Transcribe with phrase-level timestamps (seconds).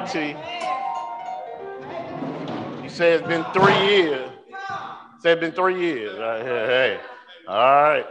[0.00, 0.36] right, T.
[2.82, 4.30] You say it's been three years.
[5.20, 6.18] Say it's been three years.
[6.18, 6.66] Right here.
[6.66, 7.00] Hey.
[7.48, 8.06] All right.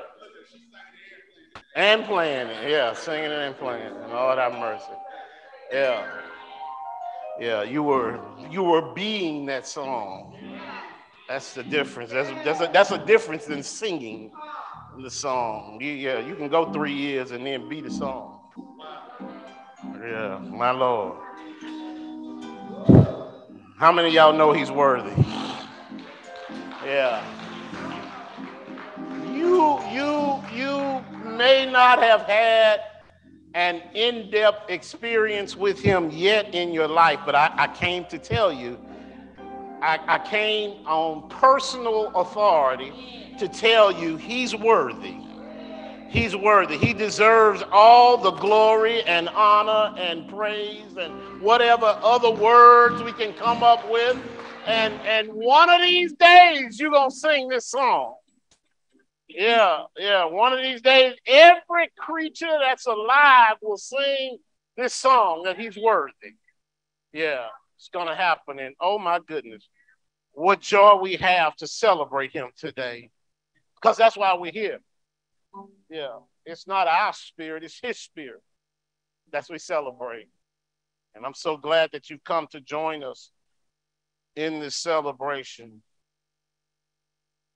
[1.75, 2.69] And playing it.
[2.69, 3.85] Yeah, singing and playing.
[3.85, 4.09] It.
[4.09, 4.85] Lord have mercy.
[5.71, 6.07] Yeah.
[7.39, 8.19] Yeah, you were
[8.51, 10.35] you were being that song.
[11.27, 12.11] That's the difference.
[12.11, 14.31] That's that's a, that's a difference in singing
[15.01, 15.79] the song.
[15.79, 18.41] You, yeah, you can go three years and then be the song.
[20.01, 21.28] Yeah, my Lord.
[23.79, 25.13] How many y'all know he's worthy?
[26.83, 27.23] Yeah.
[29.31, 32.81] You you you may not have had
[33.53, 38.51] an in-depth experience with him yet in your life, but I, I came to tell
[38.51, 38.77] you,
[39.81, 42.91] I, I came on personal authority
[43.39, 45.15] to tell you he's worthy.
[46.09, 46.77] He's worthy.
[46.77, 53.33] He deserves all the glory and honor and praise and whatever other words we can
[53.33, 54.17] come up with.
[54.65, 58.15] And, and one of these days, you're going to sing this song.
[59.27, 60.25] Yeah, yeah.
[60.25, 64.39] One of these days, every creature that's alive will sing
[64.75, 66.33] this song that he's worthy.
[67.13, 67.45] Yeah,
[67.77, 68.57] it's going to happen.
[68.57, 69.69] And oh my goodness,
[70.31, 73.11] what joy we have to celebrate him today.
[73.79, 74.79] Because that's why we're here.
[75.89, 78.41] Yeah, it's not our spirit, it's his spirit.
[79.31, 80.27] That's what we celebrate.
[81.15, 83.31] And I'm so glad that you've come to join us
[84.35, 85.81] in this celebration.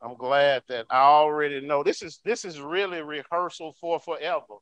[0.02, 4.56] I'm glad that I already know this is this is really rehearsal for forever.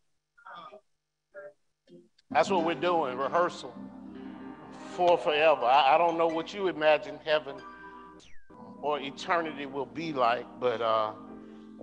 [2.30, 3.73] That's what we're doing, rehearsal
[4.95, 5.66] for forever.
[5.66, 7.56] I, I don't know what you imagine heaven
[8.81, 11.13] or eternity will be like, but uh,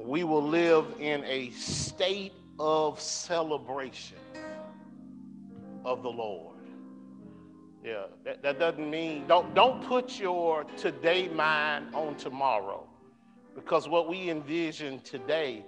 [0.05, 4.19] we will live in a state of celebration
[5.85, 6.57] of the Lord.
[7.85, 12.87] Yeah, that, that doesn't mean don't don't put your today mind on tomorrow
[13.55, 15.64] because what we envision today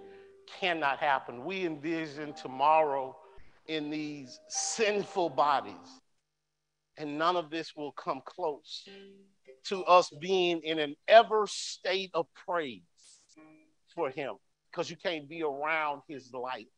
[0.59, 1.45] cannot happen.
[1.45, 3.17] We envision tomorrow
[3.67, 6.01] in these sinful bodies,
[6.97, 8.89] and none of this will come close
[9.65, 12.83] to us being in an ever state of praise
[13.95, 14.35] for Him
[14.71, 16.69] because you can't be around His light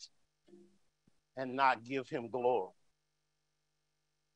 [1.36, 2.70] and not give Him glory.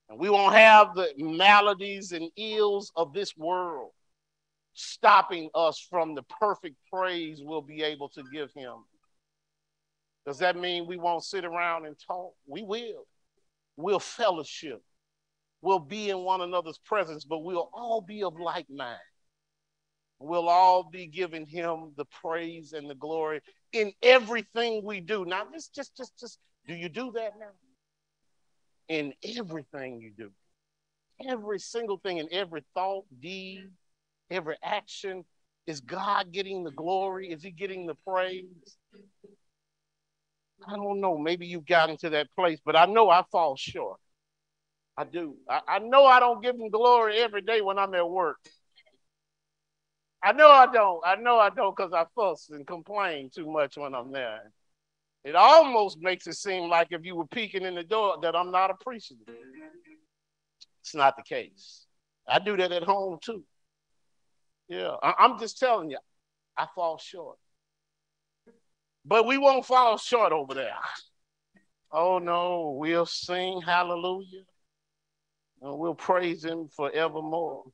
[0.08, 3.90] And we won't have the maladies and ills of this world
[4.74, 8.74] stopping us from the perfect praise we'll be able to give him.
[10.26, 12.34] Does that mean we won't sit around and talk?
[12.46, 13.06] We will.
[13.76, 14.82] We'll fellowship.
[15.62, 18.98] We'll be in one another's presence, but we'll all be of like mind.
[20.18, 23.40] We'll all be giving him the praise and the glory
[23.72, 25.24] in everything we do.
[25.24, 27.52] Now, just, just, just, just, do you do that now?
[28.88, 30.30] In everything you do.
[31.28, 33.70] Every single thing, in every thought, deed,
[34.30, 35.24] every action?
[35.66, 37.30] Is God getting the glory?
[37.30, 38.44] Is He getting the praise?
[40.66, 41.18] I don't know.
[41.18, 43.98] Maybe you've gotten to that place, but I know I fall short.
[44.96, 45.36] I do.
[45.48, 48.38] I, I know I don't give Him glory every day when I'm at work.
[50.22, 51.00] I know I don't.
[51.06, 54.50] I know I don't because I fuss and complain too much when I'm there.
[55.24, 58.50] It almost makes it seem like if you were peeking in the door that I'm
[58.50, 59.34] not appreciative.
[60.80, 61.86] It's not the case.
[62.28, 63.42] I do that at home too.
[64.68, 65.98] Yeah, I, am just telling you,
[66.56, 67.38] I fall short.
[69.04, 70.74] But we won't fall short over there.
[71.92, 74.42] Oh no, we'll sing hallelujah
[75.62, 77.64] and we'll praise him forevermore.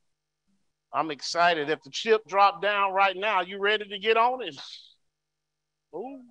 [0.93, 1.69] I'm excited.
[1.69, 4.55] If the chip dropped down right now, you ready to get on it?
[5.95, 6.21] Ooh.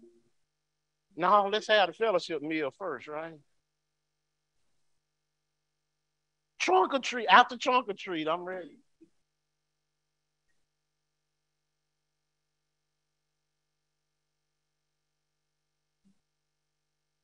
[1.17, 3.35] No, let's have the fellowship meal first, right?
[6.59, 7.27] Trunk or treat.
[7.27, 8.79] After trunk or treat, I'm ready.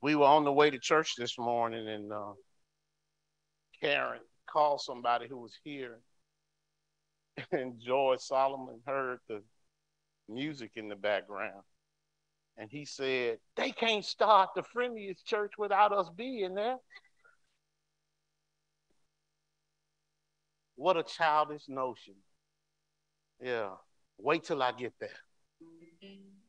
[0.00, 2.32] we were on the way to church this morning, and uh,
[3.80, 4.20] Karen
[4.50, 5.98] called somebody who was here,
[7.52, 9.42] and George Solomon heard the
[10.28, 11.62] music in the background.
[12.56, 16.76] And he said, They can't start the friendliest church without us being there.
[20.76, 22.14] What a childish notion.
[23.40, 23.70] Yeah.
[24.18, 25.10] Wait till I get there.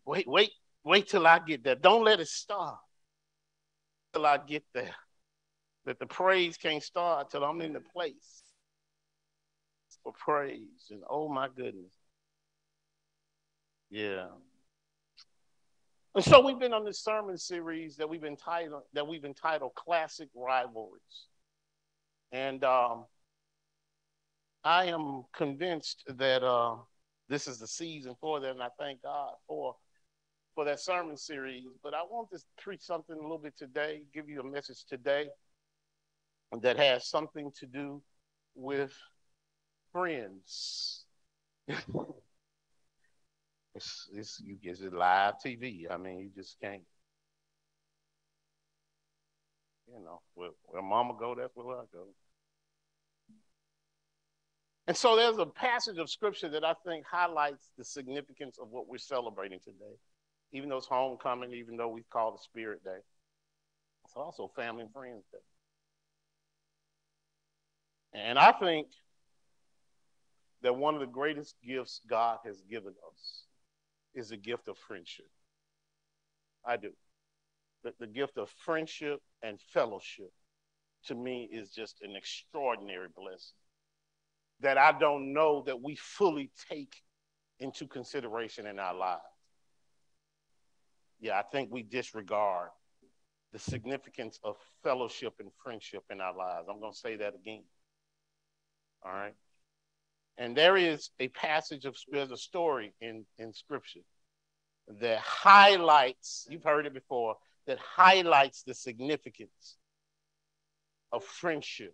[0.05, 0.51] Wait, wait,
[0.83, 1.75] wait till I get there.
[1.75, 2.77] Don't let it start
[4.13, 4.95] till I get there.
[5.85, 8.43] That the praise can't start till I'm in the place
[10.03, 10.87] for praise.
[10.89, 11.93] And oh my goodness.
[13.89, 14.27] Yeah.
[16.15, 20.29] And so we've been on this sermon series that we've entitled that we've entitled Classic
[20.35, 21.27] Rivalries.
[22.31, 23.05] And um,
[24.63, 26.75] I am convinced that uh,
[27.29, 29.75] this is the season for that, and I thank God for
[30.55, 31.63] for that sermon series.
[31.83, 35.27] But I want to preach something a little bit today, give you a message today
[36.61, 38.01] that has something to do
[38.55, 38.93] with
[39.91, 41.05] friends.
[43.75, 45.85] it's, it's you get it live TV.
[45.89, 46.81] I mean, you just can't.
[49.87, 52.05] You know, where, where mama go, that's where I go.
[54.87, 58.87] And so there's a passage of scripture that I think highlights the significance of what
[58.87, 59.95] we're celebrating today.
[60.51, 62.97] Even though it's homecoming, even though we call it Spirit Day,
[64.05, 65.37] it's also Family and Friends Day.
[68.19, 68.87] And I think
[70.61, 73.43] that one of the greatest gifts God has given us
[74.13, 75.29] is the gift of friendship.
[76.65, 76.91] I do.
[77.83, 80.31] The, the gift of friendship and fellowship
[81.05, 83.55] to me is just an extraordinary blessing
[84.61, 86.93] that I don't know that we fully take
[87.59, 89.21] into consideration in our lives.
[91.21, 92.69] Yeah, I think we disregard
[93.51, 96.67] the significance of fellowship and friendship in our lives.
[96.69, 97.63] I'm going to say that again.
[99.03, 99.33] All right.
[100.39, 103.99] And there is a passage of there's a story in, in scripture
[105.01, 107.35] that highlights, you've heard it before,
[107.67, 109.77] that highlights the significance
[111.11, 111.93] of friendship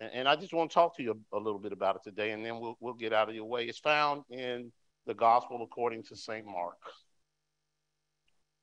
[0.00, 2.02] and, and I just want to talk to you a, a, little bit about it
[2.02, 3.64] today, and then we'll, we'll get out of your way.
[3.64, 4.72] It's found in
[5.06, 6.46] the Gospel according to St.
[6.46, 6.78] Mark,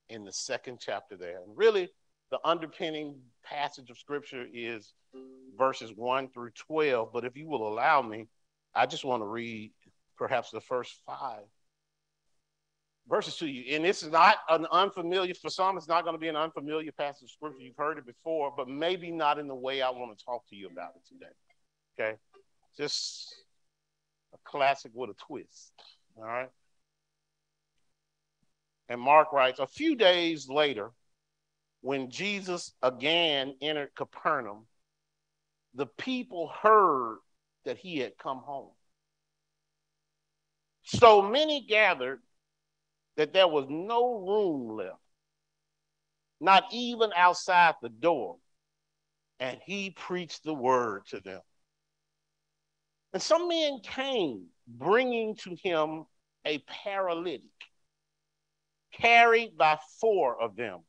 [0.08, 1.42] in the second chapter there.
[1.46, 1.88] And really,
[2.30, 4.92] the underpinning passage of Scripture is
[5.56, 7.10] verses 1 through 12.
[7.12, 8.28] But if you will allow me,
[8.74, 9.72] I just want to read
[10.16, 11.44] perhaps the first five
[13.08, 13.74] verses to you.
[13.74, 16.92] And this is not an unfamiliar, for some, it's not going to be an unfamiliar
[16.92, 17.60] passage of scripture.
[17.60, 20.56] You've heard it before, but maybe not in the way I want to talk to
[20.56, 21.32] you about it today.
[21.98, 22.16] Okay?
[22.76, 23.34] Just
[24.32, 25.72] a classic with a twist.
[26.16, 26.48] All right?
[28.88, 30.90] And Mark writes, a few days later,
[31.80, 34.66] when Jesus again entered Capernaum,
[35.74, 37.18] the people heard
[37.64, 38.70] that he had come home.
[40.84, 42.20] So many gathered
[43.16, 44.98] that there was no room left,
[46.40, 48.36] not even outside the door.
[49.38, 51.40] And he preached the word to them.
[53.12, 56.04] And some men came bringing to him
[56.44, 57.42] a paralytic,
[58.92, 60.80] carried by four of them.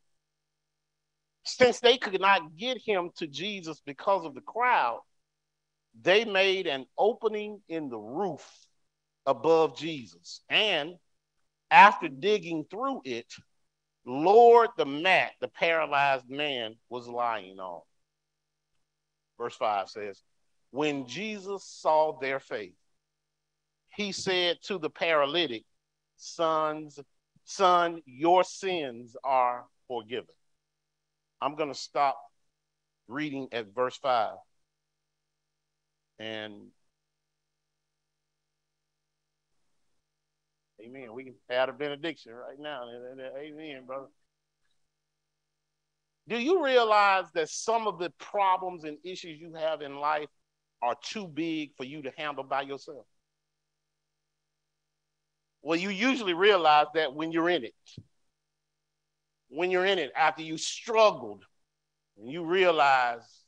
[1.46, 5.02] Since they could not get him to Jesus because of the crowd,
[6.02, 8.48] they made an opening in the roof
[9.26, 10.96] above Jesus and
[11.72, 13.34] after digging through it,
[14.06, 17.82] lowered the mat the paralyzed man was lying on.
[19.38, 20.22] Verse 5 says,
[20.72, 22.76] When Jesus saw their faith,
[23.96, 25.64] he said to the paralytic,
[26.18, 27.00] Sons,
[27.44, 30.36] son, your sins are forgiven.
[31.42, 32.18] I'm going to stop
[33.08, 34.36] reading at verse 5.
[36.24, 36.54] And
[40.82, 41.14] Amen.
[41.14, 42.84] We can add a benediction right now.
[43.38, 44.08] Amen, brother.
[46.28, 50.30] Do you realize that some of the problems and issues you have in life
[50.82, 53.06] are too big for you to handle by yourself?
[55.62, 57.74] Well, you usually realize that when you're in it.
[59.50, 61.46] When you're in it, after you struggled,
[62.18, 63.43] and you realize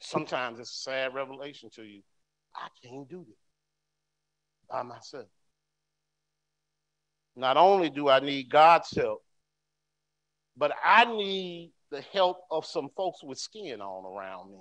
[0.00, 2.02] sometimes it's a sad revelation to you
[2.54, 3.36] I can't do this
[4.70, 5.26] by myself.
[7.36, 9.22] Not only do I need God's help,
[10.56, 14.60] but I need the help of some folks with skin on around me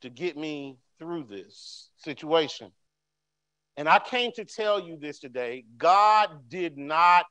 [0.00, 2.72] to get me through this situation.
[3.76, 7.26] And I came to tell you this today God did not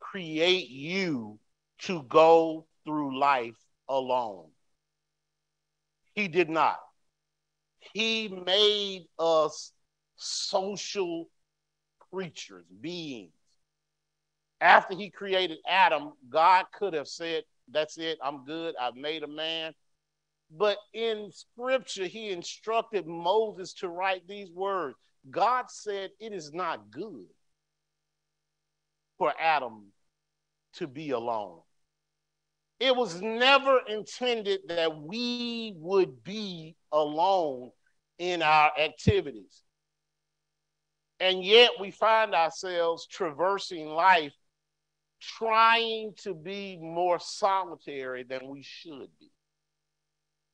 [0.00, 1.38] create you
[1.80, 3.56] to go through life
[3.88, 4.50] alone.
[6.16, 6.80] He did not.
[7.94, 9.72] He made us
[10.16, 11.28] social
[12.10, 13.30] creatures, beings
[14.60, 19.28] after he created Adam, God could have said, That's it, I'm good, I've made a
[19.28, 19.72] man.
[20.50, 24.96] But in scripture, he instructed Moses to write these words
[25.30, 27.26] God said, It is not good
[29.18, 29.86] for Adam
[30.74, 31.60] to be alone.
[32.78, 37.70] It was never intended that we would be alone
[38.18, 39.62] in our activities.
[41.18, 44.34] And yet we find ourselves traversing life
[45.20, 49.30] trying to be more solitary than we should be,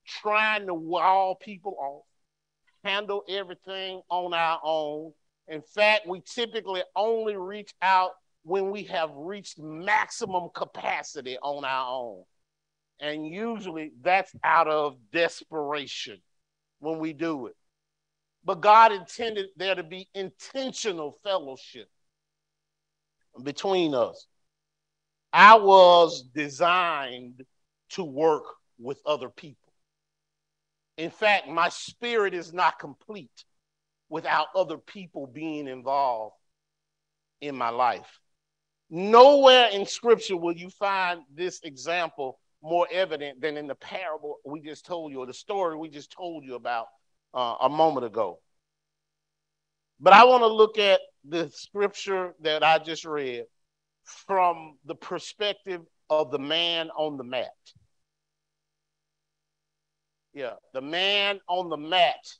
[0.07, 2.07] trying to wall people off,
[2.85, 5.13] handle everything on our own.
[5.49, 8.13] In fact, we typically only reach out
[8.45, 12.25] when we have reached maximum capacity on our own.
[13.01, 16.19] And usually that's out of desperation
[16.81, 17.57] when we do it.
[18.45, 21.89] But God intended there to be intentional fellowship
[23.43, 24.27] between us.
[25.33, 27.43] I was designed
[27.91, 28.45] to work
[28.79, 29.73] with other people.
[30.97, 33.45] In fact, my spirit is not complete
[34.09, 36.35] without other people being involved
[37.41, 38.21] in my life.
[38.95, 44.61] Nowhere in scripture will you find this example more evident than in the parable we
[44.61, 46.89] just told you, or the story we just told you about
[47.33, 48.39] uh, a moment ago.
[49.99, 53.47] But I want to look at the scripture that I just read
[54.05, 55.81] from the perspective
[56.11, 57.49] of the man on the mat.
[60.35, 62.31] Yeah, the man on the mat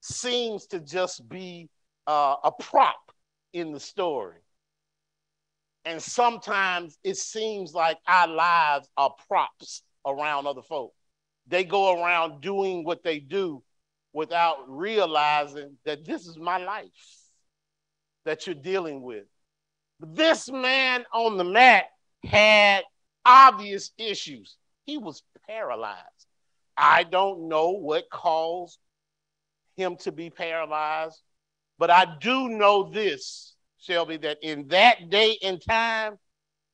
[0.00, 1.68] seems to just be
[2.08, 3.12] uh, a prop
[3.52, 4.38] in the story.
[5.86, 10.92] And sometimes it seems like our lives are props around other folk.
[11.46, 13.62] They go around doing what they do
[14.12, 16.90] without realizing that this is my life
[18.24, 19.24] that you're dealing with.
[20.00, 21.84] This man on the mat
[22.24, 22.82] had
[23.24, 24.56] obvious issues.
[24.86, 26.26] He was paralyzed.
[26.76, 28.78] I don't know what caused
[29.76, 31.20] him to be paralyzed,
[31.78, 33.54] but I do know this,
[33.86, 36.18] Shelby, that in that day and time,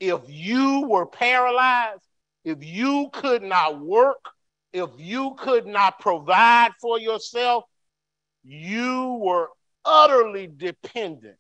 [0.01, 2.03] if you were paralyzed,
[2.45, 4.25] if you could not work,
[4.73, 7.65] if you could not provide for yourself,
[8.43, 9.51] you were
[9.85, 11.37] utterly dependent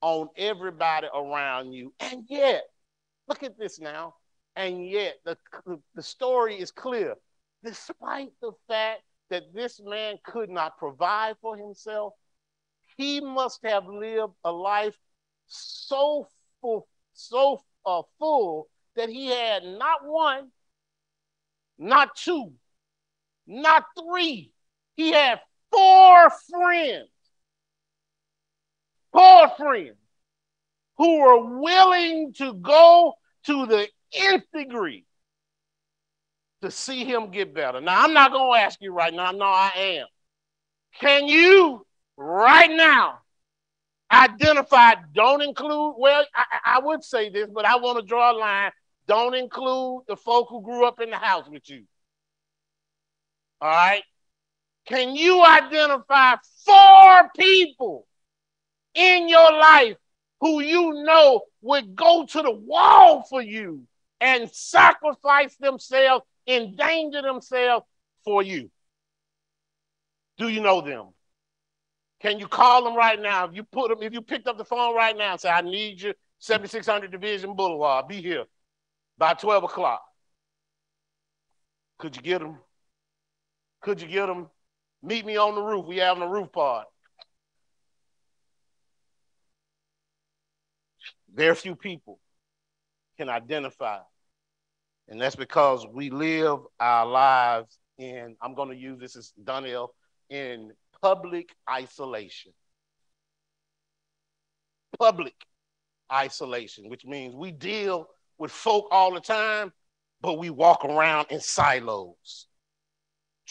[0.00, 1.92] on everybody around you.
[2.00, 2.64] And yet,
[3.28, 4.14] look at this now.
[4.56, 5.36] And yet, the,
[5.94, 7.14] the story is clear.
[7.64, 12.14] Despite the fact that this man could not provide for himself,
[12.96, 14.96] he must have lived a life
[15.46, 16.28] so
[16.60, 20.50] full, so uh, full that he had not one,
[21.78, 22.52] not two,
[23.46, 24.52] not three.
[24.96, 27.08] He had four friends
[29.12, 29.96] four friends
[30.96, 35.04] who were willing to go to the nth degree
[36.62, 37.80] to see him get better.
[37.80, 39.30] Now, I'm not going to ask you right now.
[39.32, 40.06] No, I am.
[41.00, 41.84] Can you
[42.22, 43.20] right now
[44.12, 48.36] identify, don't include, well, I, I would say this, but I want to draw a
[48.36, 48.70] line.
[49.08, 51.84] Don't include the folk who grew up in the house with you.
[53.60, 54.02] All right?
[54.86, 58.06] Can you identify four people
[58.94, 59.96] in your life
[60.40, 63.86] who you know would go to the wall for you
[64.20, 67.86] and sacrifice themselves, endanger themselves
[68.24, 68.70] for you?
[70.38, 71.08] Do you know them?
[72.22, 73.46] Can you call them right now?
[73.46, 75.60] If you put them, if you picked up the phone right now and say, I
[75.60, 78.44] need you, 7600 Division Boulevard, be here
[79.18, 80.02] by 12 o'clock.
[81.98, 82.58] Could you get them?
[83.80, 84.48] Could you get them?
[85.02, 85.86] Meet me on the roof.
[85.86, 86.88] We having a roof party.
[91.34, 92.18] very few people
[93.16, 93.98] can identify.
[95.08, 99.94] And that's because we live our lives in, I'm going to use this as Donnell,
[100.30, 102.52] in public isolation.
[104.98, 105.34] Public
[106.12, 109.72] isolation, which means we deal with folk all the time,
[110.20, 112.46] but we walk around in silos,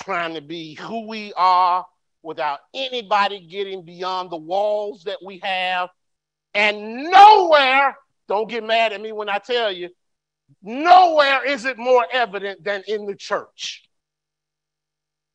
[0.02, 1.86] trying to be who we are
[2.24, 5.90] without anybody getting beyond the walls that we have
[6.54, 7.96] and nowhere,
[8.28, 9.90] don't get mad at me when I tell you,
[10.62, 13.84] nowhere is it more evident than in the church.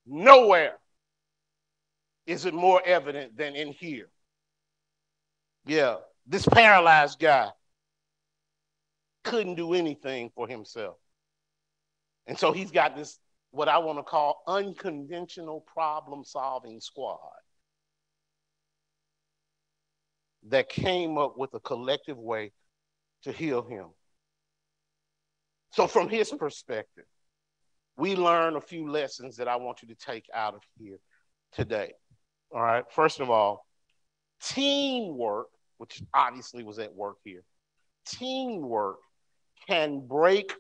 [0.07, 0.79] Nowhere
[2.27, 4.09] is it more evident than in here.
[5.65, 7.51] Yeah, this paralyzed guy
[9.25, 10.97] couldn't do anything for himself.
[12.27, 13.19] And so he's got this,
[13.51, 17.19] what I want to call unconventional problem solving squad.
[20.49, 22.53] that came up with a collective way
[23.23, 23.87] to heal him.
[25.73, 27.05] So, from his perspective,
[27.97, 30.99] we learn a few lessons that I want you to take out of here
[31.53, 31.93] today.
[32.57, 32.85] All right.
[32.91, 33.67] First of all,
[34.43, 37.43] teamwork, which obviously was at work here,
[38.07, 38.97] teamwork
[39.69, 40.55] can break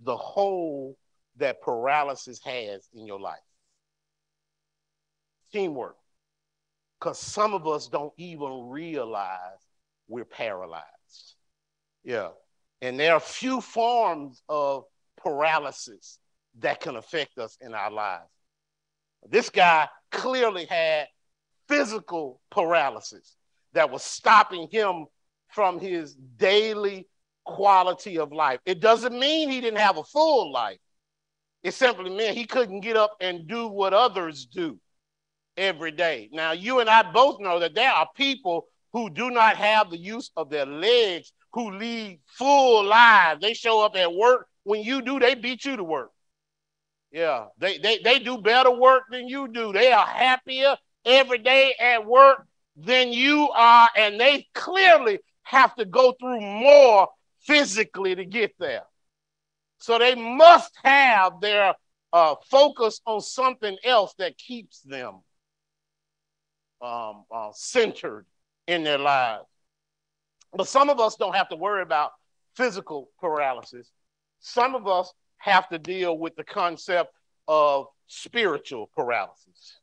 [0.00, 0.96] the hole
[1.36, 3.36] that paralysis has in your life.
[5.52, 5.96] Teamwork
[6.98, 9.60] because some of us don't even realize
[10.08, 11.34] we're paralyzed.
[12.04, 12.30] Yeah.
[12.80, 14.84] And there are few forms of
[15.18, 16.18] paralysis
[16.60, 18.30] that can affect us in our lives.
[19.28, 21.08] This guy clearly had
[21.68, 23.36] physical paralysis
[23.72, 25.06] that was stopping him
[25.48, 27.06] from his daily
[27.44, 28.60] quality of life.
[28.64, 30.78] It doesn't mean he didn't have a full life.
[31.62, 34.78] It simply meant he couldn't get up and do what others do
[35.56, 36.28] every day.
[36.32, 39.98] Now, you and I both know that there are people who do not have the
[39.98, 43.40] use of their legs who lead full lives.
[43.40, 44.46] They show up at work.
[44.64, 46.10] When you do, they beat you to work.
[47.12, 49.72] Yeah, they, they, they do better work than you do.
[49.72, 52.46] They are happier every day at work
[52.76, 57.08] than you are, and they clearly have to go through more
[57.40, 58.84] physically to get there.
[59.78, 61.74] So they must have their
[62.12, 65.20] uh, focus on something else that keeps them
[66.80, 68.26] um, uh, centered
[68.66, 69.44] in their lives.
[70.52, 72.12] But some of us don't have to worry about
[72.56, 73.90] physical paralysis.
[74.40, 77.12] Some of us have to deal with the concept
[77.48, 79.78] of spiritual paralysis.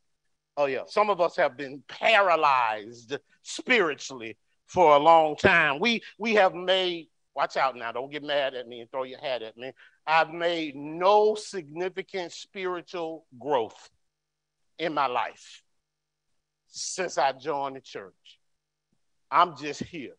[0.58, 0.84] Oh, yeah.
[0.88, 5.80] Some of us have been paralyzed spiritually for a long time.
[5.80, 9.20] We, we have made, watch out now, don't get mad at me and throw your
[9.20, 9.72] hat at me.
[10.06, 13.90] I've made no significant spiritual growth
[14.78, 15.64] in my life
[16.68, 18.40] since I joined the church.
[19.30, 20.16] I'm just here.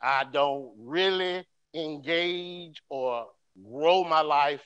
[0.00, 1.44] I don't really
[1.74, 3.26] engage or
[3.70, 4.62] grow my life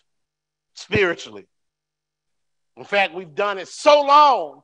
[0.74, 1.46] spiritually.
[2.80, 4.62] In fact, we've done it so long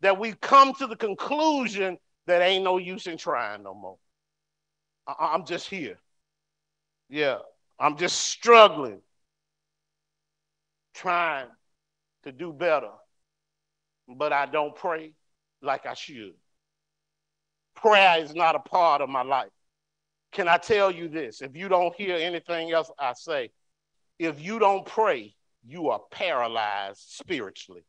[0.00, 3.98] that we've come to the conclusion that ain't no use in trying no more.
[5.04, 5.98] I- I'm just here.
[7.08, 7.40] Yeah,
[7.76, 9.02] I'm just struggling,
[10.94, 11.48] trying
[12.22, 12.92] to do better,
[14.06, 15.14] but I don't pray
[15.60, 16.36] like I should.
[17.74, 19.50] Prayer is not a part of my life.
[20.30, 21.42] Can I tell you this?
[21.42, 23.50] If you don't hear anything else I say,
[24.20, 25.35] if you don't pray,
[25.66, 27.84] you are paralyzed spiritually.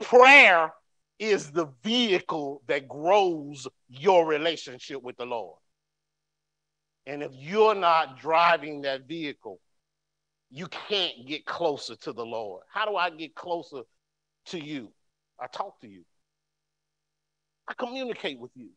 [0.00, 0.72] Prayer
[1.18, 5.58] is the vehicle that grows your relationship with the Lord.
[7.06, 9.60] And if you're not driving that vehicle,
[10.50, 12.62] you can't get closer to the Lord.
[12.72, 13.82] How do I get closer
[14.46, 14.92] to you?
[15.40, 16.04] I talk to you.
[17.66, 18.70] I communicate with you.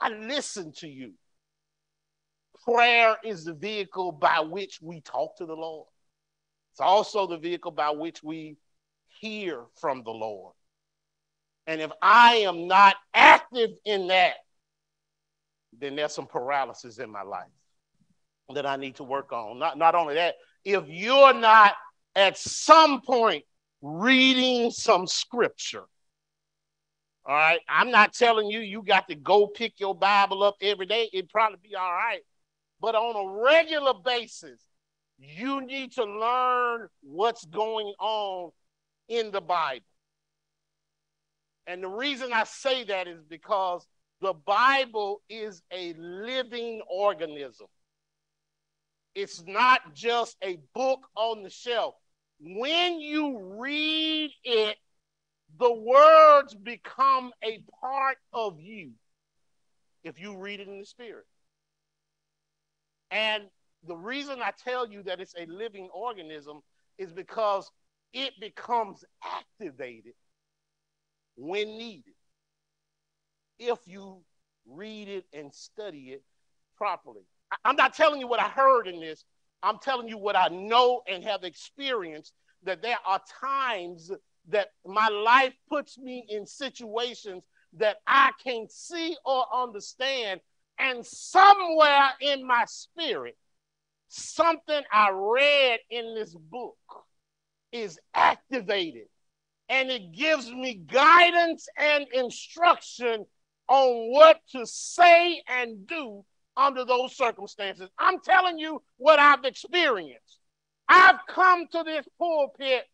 [0.00, 1.12] I listen to you.
[2.64, 5.86] Prayer is the vehicle by which we talk to the Lord.
[6.78, 8.56] It's also the vehicle by which we
[9.20, 10.54] hear from the Lord.
[11.66, 14.34] And if I am not active in that,
[15.76, 17.50] then there's some paralysis in my life
[18.54, 19.58] that I need to work on.
[19.58, 21.74] Not, not only that, if you're not
[22.14, 23.42] at some point
[23.82, 25.82] reading some scripture,
[27.26, 27.58] all right.
[27.68, 31.10] I'm not telling you you got to go pick your Bible up every day.
[31.12, 32.20] It'd probably be all right.
[32.80, 34.67] But on a regular basis,
[35.18, 38.50] you need to learn what's going on
[39.08, 39.84] in the Bible.
[41.66, 43.86] And the reason I say that is because
[44.20, 47.66] the Bible is a living organism.
[49.14, 51.94] It's not just a book on the shelf.
[52.40, 54.76] When you read it
[55.58, 58.90] the words become a part of you
[60.04, 61.24] if you read it in the spirit.
[63.10, 63.44] And
[63.86, 66.60] the reason I tell you that it's a living organism
[66.98, 67.70] is because
[68.12, 70.14] it becomes activated
[71.36, 72.14] when needed
[73.58, 74.22] if you
[74.66, 76.22] read it and study it
[76.76, 77.22] properly.
[77.64, 79.24] I'm not telling you what I heard in this.
[79.62, 82.32] I'm telling you what I know and have experienced
[82.64, 84.10] that there are times
[84.48, 90.40] that my life puts me in situations that I can't see or understand.
[90.78, 93.36] And somewhere in my spirit,
[94.08, 96.76] something I read in this book
[97.72, 99.06] is activated
[99.68, 103.26] and it gives me guidance and instruction
[103.68, 106.24] on what to say and do
[106.56, 107.88] under those circumstances.
[107.98, 110.38] I'm telling you what I've experienced.
[110.88, 112.84] I've come to this pulpit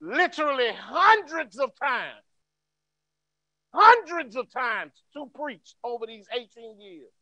[0.00, 2.24] literally hundreds of times,
[3.74, 7.12] hundreds of times to preach over these 18 years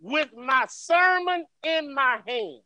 [0.00, 2.60] with my sermon in my hand,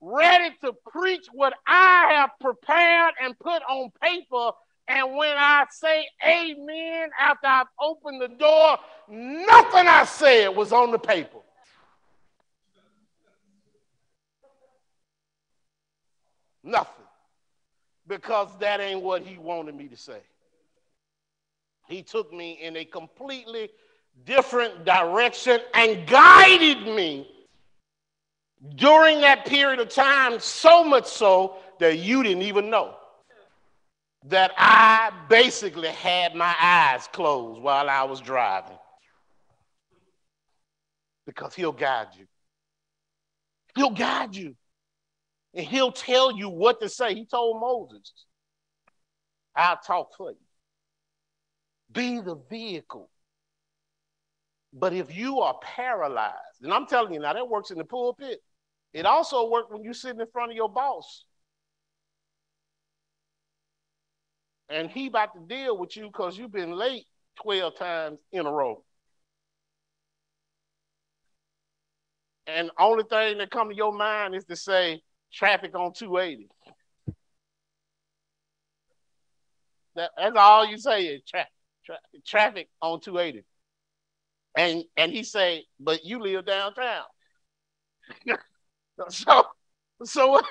[0.00, 4.52] ready to preach what I have prepared and put on paper.
[4.86, 10.90] And when I say amen after I've opened the door, nothing I said was on
[10.92, 11.38] the paper.
[16.62, 17.04] Nothing
[18.06, 20.20] because that ain't what he wanted me to say.
[21.86, 23.70] He took me in a completely
[24.24, 27.30] different direction and guided me
[28.74, 32.94] during that period of time, so much so that you didn't even know
[34.24, 38.76] that I basically had my eyes closed while I was driving.
[41.24, 42.26] Because he'll guide you.
[43.76, 44.56] He'll guide you.
[45.54, 47.14] And he'll tell you what to say.
[47.14, 48.12] He told Moses,
[49.54, 50.36] I'll talk for you.
[51.92, 53.08] Be the vehicle.
[54.72, 58.42] But if you are paralyzed, and I'm telling you now, that works in the pulpit.
[58.92, 61.24] It also works when you're sitting in front of your boss.
[64.68, 67.06] And he about to deal with you because you've been late
[67.42, 68.84] 12 times in a row.
[72.46, 76.48] And only thing that come to your mind is to say traffic on 280.
[79.96, 81.46] That, that's all you say is tra-
[81.84, 83.44] tra- traffic on 280.
[84.56, 87.04] And and he say, but you live downtown.
[89.08, 89.44] so
[90.04, 90.44] so what,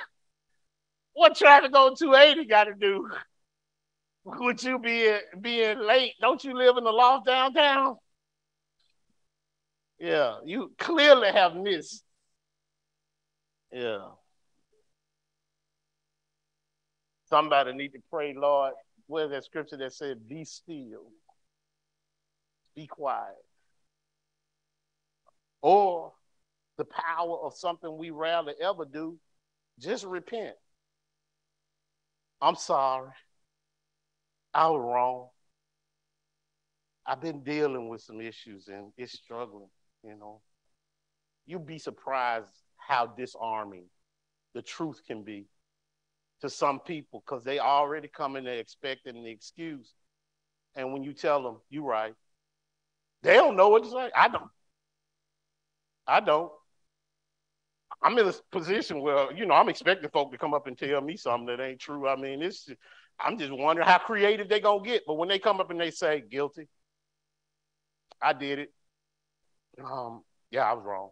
[1.14, 3.10] what traffic on 280 got to do
[4.24, 6.14] with you being being late?
[6.22, 7.98] Don't you live in the loft downtown?
[10.00, 12.04] Yeah, you clearly have missed.
[13.72, 14.10] Yeah.
[17.30, 18.74] Somebody need to pray, Lord.
[19.08, 21.08] Where's that scripture that said, be still,
[22.76, 23.36] be quiet?
[25.62, 26.14] Or
[26.78, 29.18] the power of something we rarely ever do,
[29.80, 30.56] just repent.
[32.42, 33.12] I'm sorry.
[34.54, 35.30] I was wrong.
[37.06, 39.70] I've been dealing with some issues and it's struggling,
[40.04, 40.42] you know.
[41.46, 43.86] You'd be surprised how disarming
[44.54, 45.46] the truth can be
[46.42, 49.94] to some people because they already come in there expecting the excuse.
[50.76, 52.14] And when you tell them, you're right,
[53.24, 54.12] they don't know what to say.
[54.16, 54.52] I don't.
[56.06, 56.52] I don't.
[58.02, 61.02] I'm in a position where, you know, I'm expecting folk to come up and tell
[61.02, 62.08] me something that ain't true.
[62.08, 62.70] I mean, it's
[63.20, 65.04] I'm just wondering how creative they gonna get.
[65.08, 66.68] But when they come up and they say guilty,
[68.22, 68.74] I did it.
[69.84, 71.10] Um, yeah, I was wrong.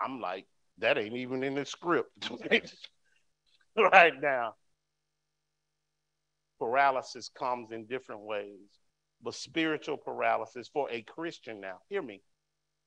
[0.00, 0.46] I'm like,
[0.78, 2.30] that ain't even in the script
[3.76, 4.54] right now.
[6.58, 8.70] Paralysis comes in different ways,
[9.22, 12.22] but spiritual paralysis for a Christian now, hear me,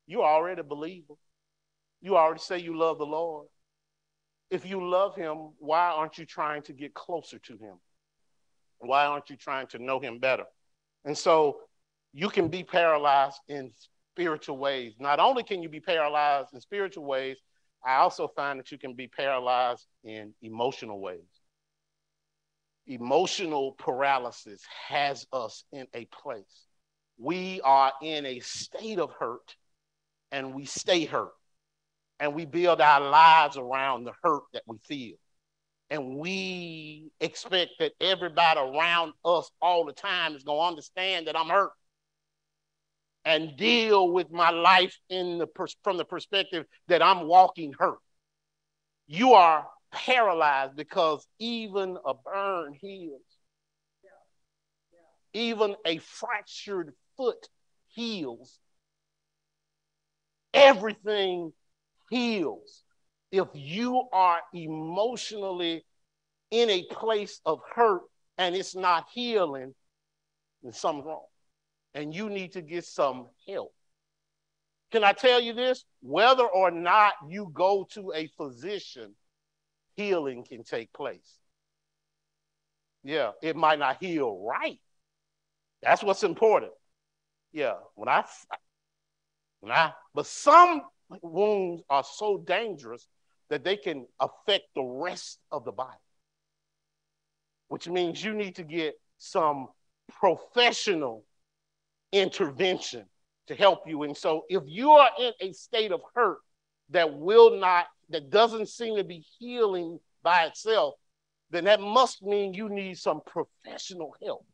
[0.08, 1.14] you already a believer.
[2.02, 3.48] You already say you love the Lord.
[4.50, 7.76] If you love him, why aren't you trying to get closer to him?
[8.80, 10.46] Why aren't you trying to know him better?
[11.04, 11.62] And so
[12.14, 13.72] you can be paralyzed in
[14.14, 14.94] spiritual ways.
[15.00, 17.38] Not only can you be paralyzed in spiritual ways,
[17.86, 21.20] I also find that you can be paralyzed in emotional ways.
[22.88, 26.68] Emotional paralysis has us in a place.
[27.18, 29.56] We are in a state of hurt
[30.32, 31.37] and we stay hurt.
[32.20, 35.16] And we build our lives around the hurt that we feel.
[35.90, 41.38] And we expect that everybody around us all the time is going to understand that
[41.38, 41.72] I'm hurt
[43.24, 48.00] and deal with my life in the pers- from the perspective that I'm walking hurt.
[49.08, 53.22] You are paralyzed because even a burn heals.
[55.34, 57.48] Even a fractured foot
[57.88, 58.60] heals
[60.58, 61.54] everything
[62.10, 62.84] heals.
[63.32, 65.84] If you are emotionally
[66.52, 68.04] in a place of hurt
[68.38, 69.74] and it's not healing,
[70.64, 71.26] then something's wrong.
[71.94, 73.74] And you need to get some help.
[74.92, 75.84] Can I tell you this?
[76.02, 79.14] Whether or not you go to a physician,
[79.96, 81.38] healing can take place.
[83.04, 84.80] Yeah, it might not heal right.
[85.82, 86.72] That's what's important.
[87.52, 88.24] Yeah, when I
[89.62, 89.92] Nah.
[90.14, 90.82] But some
[91.22, 93.08] wounds are so dangerous
[93.50, 95.98] that they can affect the rest of the body,
[97.70, 99.68] which means you need to get some
[100.20, 101.24] professional
[102.12, 103.06] intervention
[103.48, 104.04] to help you.
[104.04, 106.40] And so if you are in a state of hurt
[106.90, 110.96] that will not, that doesn't seem to be healing by itself,
[111.50, 114.46] then that must mean you need some professional help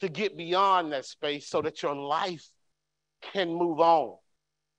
[0.00, 2.48] to get beyond that space so that your life
[3.32, 4.16] can move on.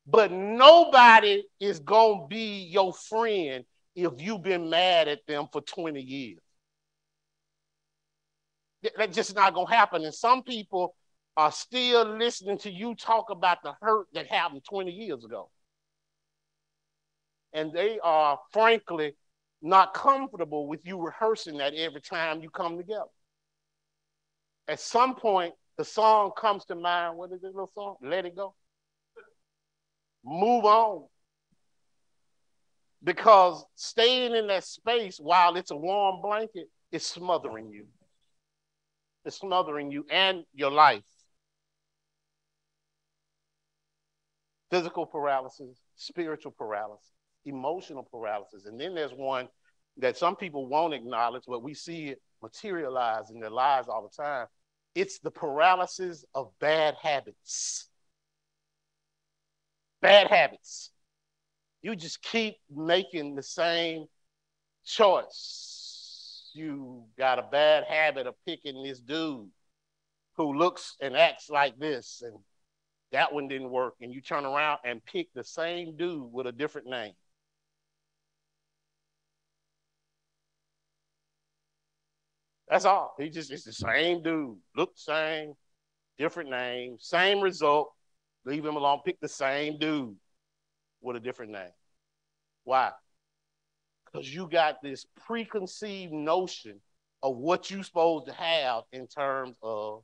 [0.07, 5.61] But nobody is going to be your friend if you've been mad at them for
[5.61, 6.39] 20 years.
[8.97, 10.05] That's just not going to happen.
[10.05, 10.95] And some people
[11.35, 15.49] are still listening to you talk about the hurt that happened 20 years ago.
[17.51, 19.13] And they are, frankly,
[19.61, 23.05] not comfortable with you rehearsing that every time you come together.
[24.67, 27.17] At some point, the song comes to mind.
[27.17, 27.95] What is this little song?
[28.01, 28.53] Let it go.
[30.27, 31.05] Move on.
[33.01, 37.85] Because staying in that space while it's a warm blanket is smothering you.
[39.23, 41.03] It's smothering you and your life.
[44.69, 47.13] Physical paralysis, spiritual paralysis,
[47.45, 48.65] emotional paralysis.
[48.65, 49.47] And then there's one
[49.95, 54.23] that some people won't acknowledge, but we see it materialize in their lives all the
[54.23, 54.47] time.
[54.93, 57.89] It's the paralysis of bad habits.
[60.01, 60.91] Bad habits.
[61.81, 64.05] You just keep making the same
[64.85, 66.51] choice.
[66.53, 69.49] You got a bad habit of picking this dude
[70.35, 72.37] who looks and acts like this, and
[73.11, 73.95] that one didn't work.
[74.01, 77.13] And you turn around and pick the same dude with a different name.
[82.69, 83.15] That's all.
[83.17, 85.53] He just it's the same dude, look same,
[86.17, 87.93] different name, same result.
[88.47, 89.01] Leave him alone.
[89.03, 90.15] Pick the same dude
[91.01, 91.73] with a different name.
[92.63, 92.91] Why?
[94.05, 96.79] Because you got this preconceived notion
[97.21, 100.03] of what you're supposed to have in terms of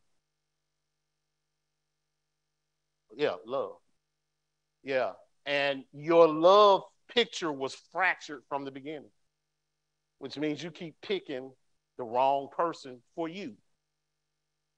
[3.15, 3.77] yeah, love.
[4.84, 5.12] Yeah.
[5.45, 6.82] And your love
[7.13, 9.12] picture was fractured from the beginning,
[10.17, 11.49] which means you keep picking
[11.97, 13.53] the wrong person for you.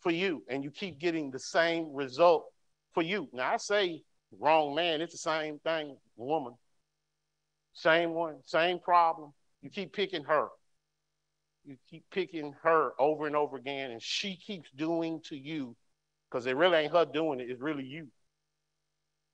[0.01, 0.43] For you.
[0.49, 2.45] And you keep getting the same result
[2.95, 3.29] for you.
[3.31, 4.01] Now, I say
[4.39, 6.53] wrong man, it's the same thing, woman.
[7.73, 9.34] Same one, same problem.
[9.62, 10.47] You keep picking her.
[11.63, 15.75] You keep picking her over and over again, and she keeps doing to you,
[16.29, 18.08] because it really ain't her doing it, it's really you.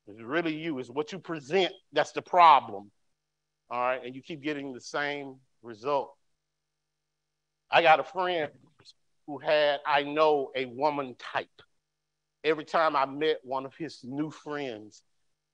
[0.08, 0.80] It's really you.
[0.80, 2.92] It's what you present that's the problem.
[3.70, 4.02] All right.
[4.04, 6.14] And you keep getting the same result.
[7.70, 8.50] I got a friend
[9.28, 11.62] who had, I know, a woman type.
[12.44, 15.04] Every time I met one of his new friends,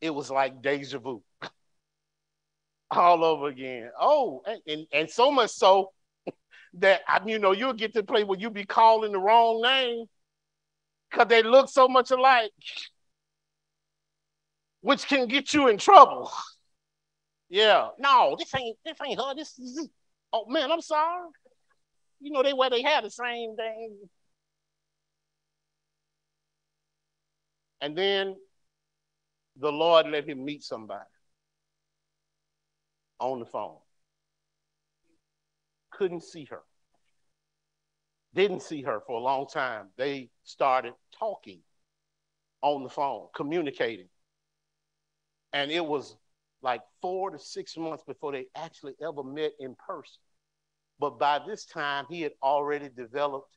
[0.01, 1.21] it was like deja vu
[2.91, 3.91] all over again.
[3.99, 5.91] Oh, and, and, and so much so
[6.75, 9.61] that, I, you know, you'll get to the place where you be calling the wrong
[9.61, 10.05] name
[11.09, 12.51] because they look so much alike,
[14.81, 16.31] which can get you in trouble.
[17.49, 19.33] Yeah, no, this ain't this ain't her.
[19.35, 19.87] This is
[20.33, 21.29] oh man, I'm sorry.
[22.19, 23.97] You know, they where they have the same thing.
[27.81, 28.35] And then
[29.55, 31.05] the Lord let him meet somebody
[33.19, 33.77] on the phone.
[35.91, 36.61] Couldn't see her.
[38.33, 39.87] Didn't see her for a long time.
[39.97, 41.59] They started talking
[42.61, 44.09] on the phone, communicating.
[45.53, 46.15] And it was
[46.61, 50.21] like four to six months before they actually ever met in person.
[50.99, 53.55] But by this time, he had already developed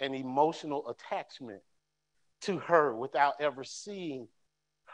[0.00, 1.62] an emotional attachment
[2.42, 4.28] to her without ever seeing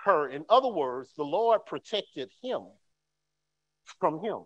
[0.04, 0.28] her.
[0.28, 2.62] In other words, the Lord protected him
[4.00, 4.42] from him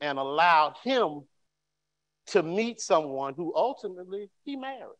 [0.00, 1.22] and allowed him
[2.28, 4.98] to meet someone who ultimately he married.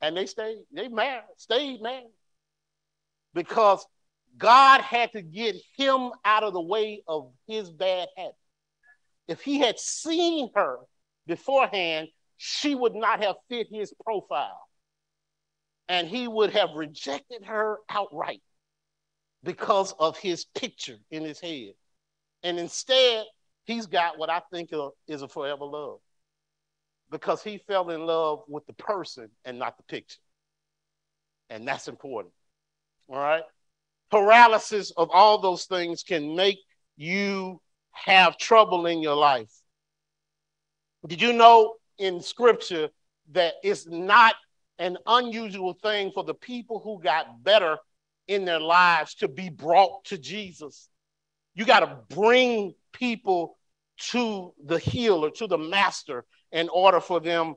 [0.00, 2.10] And they stayed, they married, stayed married
[3.34, 3.86] because
[4.36, 8.34] God had to get him out of the way of his bad habit.
[9.28, 10.78] If he had seen her
[11.26, 12.08] beforehand,
[12.44, 14.60] she would not have fit his profile.
[15.88, 18.42] And he would have rejected her outright
[19.42, 21.72] because of his picture in his head.
[22.42, 23.24] And instead,
[23.64, 24.70] he's got what I think
[25.06, 25.98] is a forever love
[27.10, 30.20] because he fell in love with the person and not the picture.
[31.50, 32.32] And that's important.
[33.08, 33.44] All right
[34.12, 36.58] paralysis of all those things can make
[36.96, 39.50] you have trouble in your life.
[41.06, 42.88] Did you know in scripture
[43.32, 44.34] that it's not
[44.78, 47.78] an unusual thing for the people who got better
[48.28, 50.88] in their lives to be brought to Jesus?
[51.54, 53.58] You got to bring people
[54.10, 57.54] to the healer, to the master, in order for them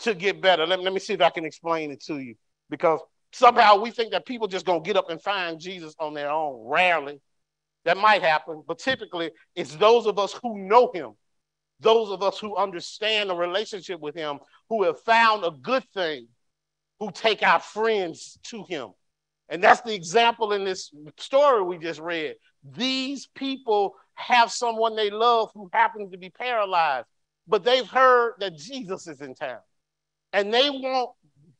[0.00, 0.66] to get better.
[0.66, 2.34] Let, let me see if I can explain it to you
[2.70, 3.00] because
[3.36, 6.66] Somehow we think that people just gonna get up and find Jesus on their own.
[6.66, 7.20] Rarely.
[7.84, 11.12] That might happen, but typically it's those of us who know him,
[11.80, 16.28] those of us who understand the relationship with him, who have found a good thing,
[17.00, 18.90] who take our friends to him.
[19.48, 22.36] And that's the example in this story we just read.
[22.76, 27.06] These people have someone they love who happens to be paralyzed,
[27.46, 29.60] but they've heard that Jesus is in town.
[30.32, 31.10] And they want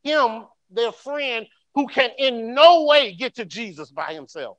[0.02, 4.56] him, their friend, who can in no way get to Jesus by himself.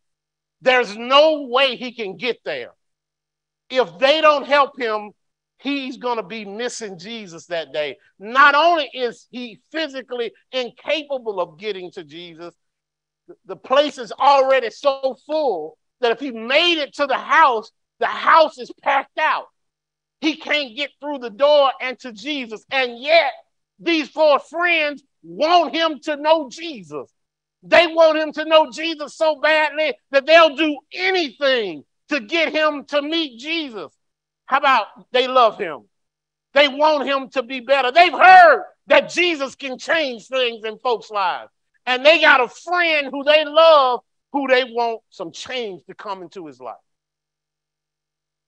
[0.61, 2.71] There's no way he can get there.
[3.69, 5.11] If they don't help him,
[5.57, 7.97] he's going to be missing Jesus that day.
[8.19, 12.53] Not only is he physically incapable of getting to Jesus,
[13.45, 18.05] the place is already so full that if he made it to the house, the
[18.05, 19.47] house is packed out.
[20.21, 22.63] He can't get through the door and to Jesus.
[22.71, 23.31] And yet,
[23.79, 27.11] these four friends want him to know Jesus.
[27.63, 32.85] They want him to know Jesus so badly that they'll do anything to get him
[32.85, 33.91] to meet Jesus.
[34.47, 35.81] How about they love him?
[36.53, 37.91] They want him to be better.
[37.91, 41.51] They've heard that Jesus can change things in folks' lives.
[41.85, 44.01] And they got a friend who they love
[44.33, 46.75] who they want some change to come into his life.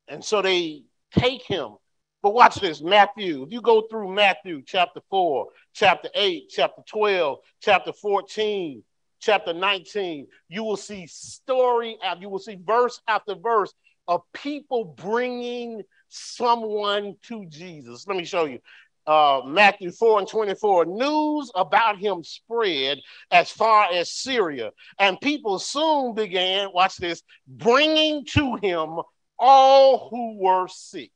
[0.07, 0.83] And so they
[1.17, 1.75] take him.
[2.21, 3.43] But watch this Matthew.
[3.43, 8.83] If you go through Matthew chapter 4, chapter 8, chapter 12, chapter 14,
[9.21, 13.73] chapter 19, you will see story after you will see verse after verse
[14.09, 18.07] of people bringing someone to Jesus.
[18.07, 18.59] Let me show you.
[19.05, 22.99] Uh, Matthew 4 and 24, news about him spread
[23.31, 28.99] as far as Syria, and people soon began, watch this, bringing to him
[29.37, 31.11] all who were sick.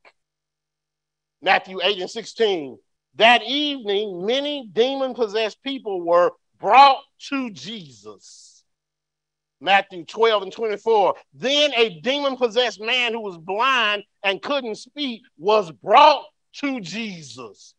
[1.42, 2.78] Matthew 8 and 16,
[3.16, 8.53] that evening, many demon possessed people were brought to Jesus.
[9.64, 11.16] Matthew 12 and 24.
[11.34, 16.26] Then a demon possessed man who was blind and couldn't speak was brought
[16.58, 17.74] to Jesus.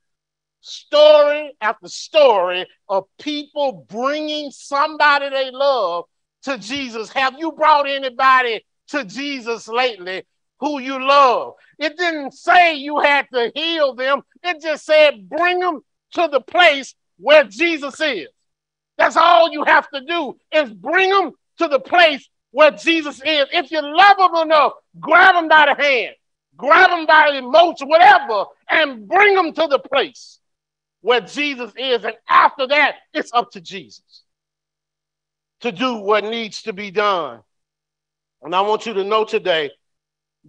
[0.61, 6.07] Story after story of people bringing somebody they love
[6.44, 7.11] to Jesus.
[7.11, 10.25] Have you brought anybody to Jesus lately
[10.61, 11.55] who you love?
[11.79, 15.81] It didn't say you had to heal them, it just said bring them
[16.12, 18.29] to the place where Jesus is.
[18.97, 23.47] That's all you have to do is bring them to the place where Jesus is.
[23.53, 26.14] If you love them enough, grab them by the hand,
[26.57, 30.40] grab them by the emotion, whatever, and bring them to the place
[31.01, 32.05] where Jesus is.
[32.05, 34.23] And after that, it's up to Jesus
[35.61, 37.40] to do what needs to be done.
[38.43, 39.71] And I want you to know today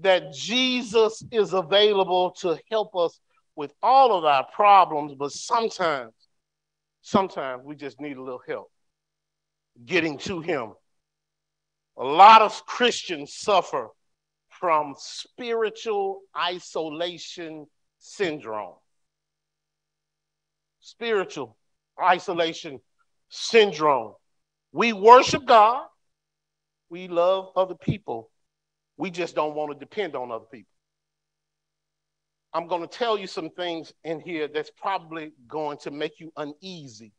[0.02, 3.20] that Jesus is available to help us
[3.56, 6.14] with all of our problems, but sometimes
[7.02, 8.70] sometimes we just need a little help
[9.86, 10.74] getting to Him.
[11.98, 13.90] A lot of Christians suffer
[14.50, 17.68] from spiritual isolation
[18.00, 18.76] syndrome.
[20.80, 21.58] Spiritual
[22.02, 22.80] isolation
[23.30, 24.14] syndrome.
[24.72, 25.86] We worship God,
[26.90, 28.30] we love other people,
[28.98, 30.72] we just don't want to depend on other people.
[32.54, 36.32] I'm going to tell you some things in here that's probably going to make you
[36.38, 37.12] uneasy,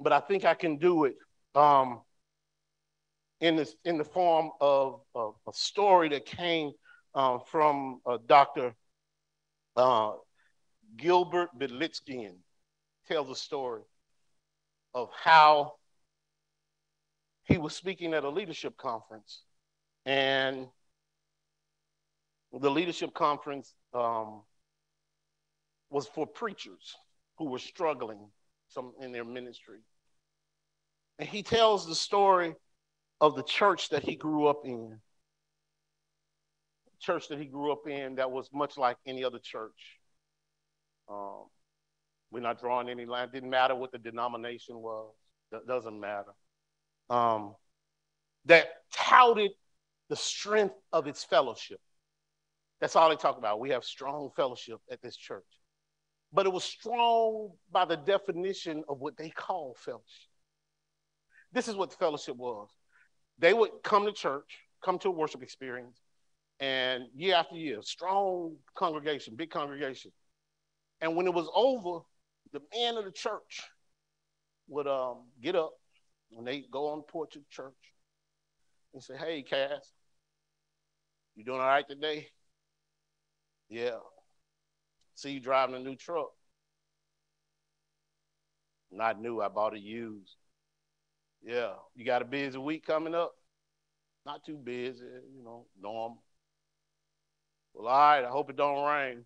[0.00, 1.16] but I think I can do it
[1.54, 2.00] um,
[3.40, 6.72] in, this, in the form of, of a story that came
[7.14, 8.74] uh, from uh, Dr.
[9.76, 10.12] Uh,
[10.96, 12.36] Gilbert Bilezikian.
[13.06, 13.82] Tells a story
[14.94, 15.74] of how
[17.44, 19.42] he was speaking at a leadership conference,
[20.06, 20.68] and
[22.50, 24.40] the leadership conference um,
[25.90, 26.96] was for preachers
[27.36, 28.30] who were struggling
[28.68, 29.80] some in their ministry.
[31.18, 32.54] And he tells the story
[33.20, 34.98] of the church that he grew up in.
[37.00, 39.98] Church that he grew up in that was much like any other church.
[41.08, 41.44] Um,
[42.30, 43.28] we're not drawing any line.
[43.32, 45.12] Didn't matter what the denomination was.
[45.52, 46.32] That doesn't matter.
[47.10, 47.54] Um,
[48.46, 49.50] that touted
[50.08, 51.80] the strength of its fellowship.
[52.80, 53.60] That's all they talk about.
[53.60, 55.44] We have strong fellowship at this church
[56.34, 60.02] but it was strong by the definition of what they call fellowship.
[61.52, 62.68] This is what the fellowship was.
[63.38, 66.00] They would come to church, come to a worship experience,
[66.60, 70.12] and year after year, strong congregation, big congregation.
[71.00, 72.00] And when it was over,
[72.52, 73.62] the man of the church
[74.68, 75.72] would um, get up
[76.36, 77.74] and they go on the porch of the church
[78.92, 79.92] and say, Hey, Cass,
[81.34, 82.28] you doing all right today?
[83.68, 83.98] Yeah.
[85.16, 86.30] See you driving a new truck.
[88.90, 90.36] Not new, I bought it used.
[91.44, 91.74] Yeah.
[91.94, 93.32] You got a busy week coming up?
[94.24, 95.04] Not too busy,
[95.36, 96.22] you know, normal.
[97.74, 99.24] Well, all right, I hope it don't rain.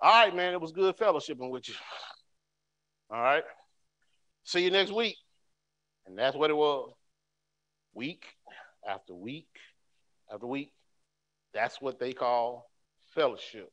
[0.00, 1.74] All right, man, it was good fellowshipping with you.
[3.10, 3.42] All right.
[4.44, 5.16] See you next week.
[6.06, 6.92] And that's what it was.
[7.94, 8.24] Week
[8.88, 9.48] after week
[10.32, 10.72] after week.
[11.52, 12.70] That's what they call
[13.14, 13.72] fellowship.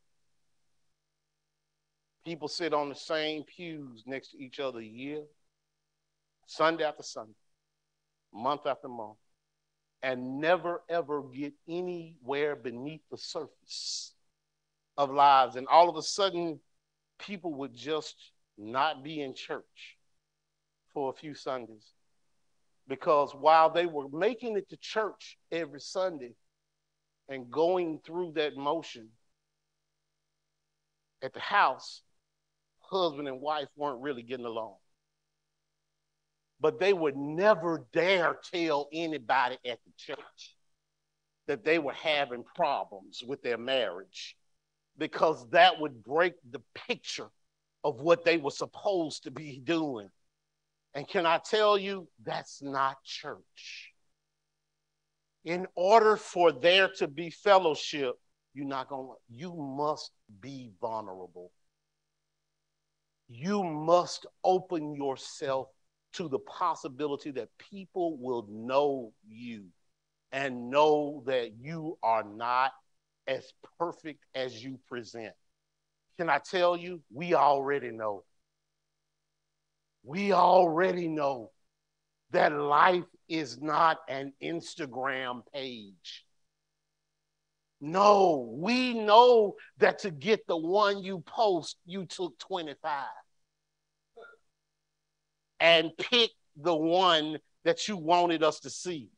[2.25, 5.21] People sit on the same pews next to each other year,
[6.45, 7.33] Sunday after Sunday,
[8.33, 9.17] month after month,
[10.03, 14.13] and never ever get anywhere beneath the surface
[14.97, 15.55] of lives.
[15.55, 16.59] And all of a sudden,
[17.19, 18.15] people would just
[18.57, 19.97] not be in church
[20.93, 21.93] for a few Sundays.
[22.87, 26.33] because while they were making it to church every Sunday
[27.29, 29.09] and going through that motion
[31.21, 32.01] at the house,
[32.79, 34.75] husband and wife weren't really getting along.
[36.59, 40.55] But they would never dare tell anybody at the church
[41.47, 44.35] that they were having problems with their marriage
[44.97, 47.29] because that would break the picture
[47.83, 50.09] of what they were supposed to be doing.
[50.93, 53.91] And can I tell you, that's not church.
[55.43, 58.15] In order for there to be fellowship,
[58.53, 61.51] you're not going to, you must be vulnerable.
[63.27, 65.67] You must open yourself
[66.15, 69.65] to the possibility that people will know you
[70.31, 72.71] and know that you are not
[73.27, 75.33] as perfect as you present.
[76.17, 77.01] Can I tell you?
[77.11, 78.23] We already know.
[80.03, 81.51] We already know
[82.31, 86.25] that life is not an Instagram page.
[87.81, 93.05] No, we know that to get the one you post, you took 25
[95.59, 99.09] and pick the one that you wanted us to see.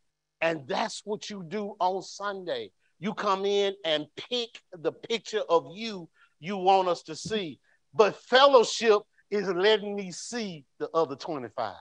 [0.42, 2.72] And that's what you do on Sunday.
[3.00, 6.10] You come in and pick the picture of you
[6.40, 7.60] you want us to see.
[7.94, 11.76] But fellowship is letting me see the other 25.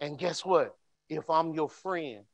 [0.00, 0.76] And guess what?
[1.08, 2.24] If I'm your friend,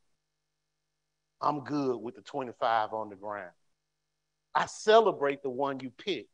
[1.41, 3.51] I'm good with the 25 on the ground.
[4.55, 6.27] I celebrate the one you pick,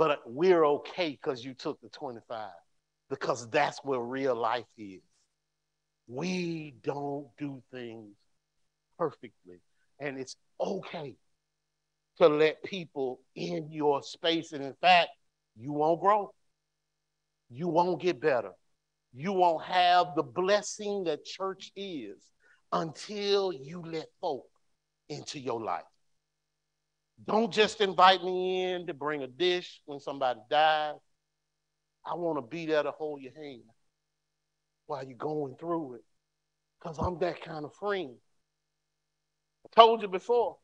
[0.00, 2.48] but we're okay because you took the 25,
[3.10, 5.02] because that's where real life is.
[6.06, 8.16] We don't do things
[8.98, 9.60] perfectly,
[9.98, 11.16] and it's okay
[12.16, 14.52] to let people in your space.
[14.52, 15.10] And in fact,
[15.54, 16.32] you won't grow,
[17.50, 18.52] you won't get better,
[19.12, 22.32] you won't have the blessing that church is
[22.72, 24.46] until you let folk
[25.10, 25.89] into your life.
[27.26, 30.94] Don't just invite me in to bring a dish when somebody dies.
[32.04, 33.62] I want to be there to hold your hand
[34.86, 36.04] while you're going through it
[36.80, 38.14] because I'm that kind of friend.
[39.66, 40.56] I told you before.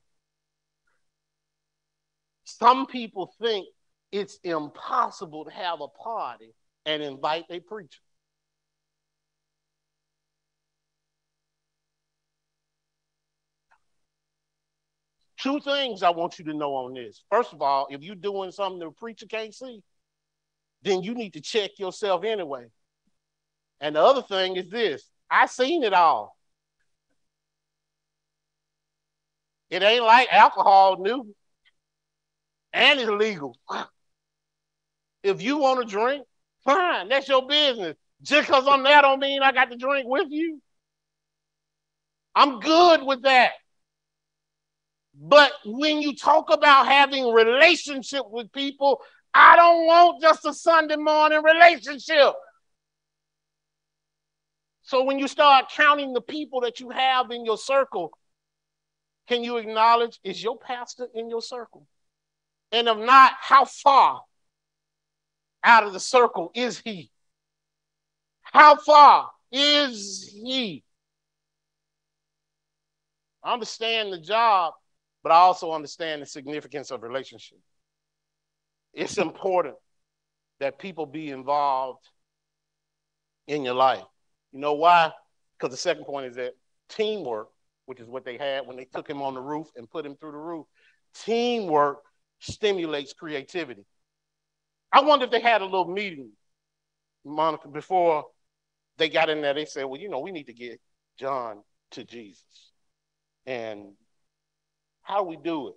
[2.45, 3.67] Some people think
[4.13, 6.55] it's impossible to have a party
[6.87, 8.01] and invite a preacher.
[15.47, 17.23] Two things I want you to know on this.
[17.31, 19.81] First of all, if you're doing something the preacher can't see,
[20.83, 22.67] then you need to check yourself anyway.
[23.81, 26.37] And the other thing is this I seen it all.
[29.71, 31.33] It ain't like alcohol new
[32.73, 33.57] and it's legal.
[35.23, 36.27] If you want to drink,
[36.65, 37.97] fine, that's your business.
[38.21, 40.61] Just because I'm there don't mean I got to drink with you.
[42.35, 43.53] I'm good with that.
[45.19, 49.01] But when you talk about having relationship with people,
[49.33, 52.35] I don't want just a Sunday morning relationship.
[54.83, 58.13] So when you start counting the people that you have in your circle,
[59.27, 61.87] can you acknowledge is your pastor in your circle?
[62.71, 64.23] And if not, how far
[65.65, 67.11] out of the circle is he?
[68.43, 70.85] How far is he?
[73.45, 74.75] Understand the job,
[75.27, 77.59] but I also understand the significance of relationship.
[78.93, 79.75] It's important
[80.61, 82.09] that people be involved
[83.49, 84.05] in your life.
[84.53, 85.11] You know why?
[85.59, 86.53] Because the second point is that
[86.89, 87.49] teamwork,
[87.87, 90.15] which is what they had when they took him on the roof and put him
[90.15, 90.65] through the roof,
[91.25, 92.03] teamwork
[92.39, 93.85] stimulates creativity.
[94.93, 96.31] I wonder if they had a little meeting,
[97.25, 98.27] Monica, before
[98.97, 99.55] they got in there.
[99.55, 100.81] They said, well, you know, we need to get
[101.19, 102.71] John to Jesus.
[103.45, 103.95] And
[105.07, 105.75] how do we do it?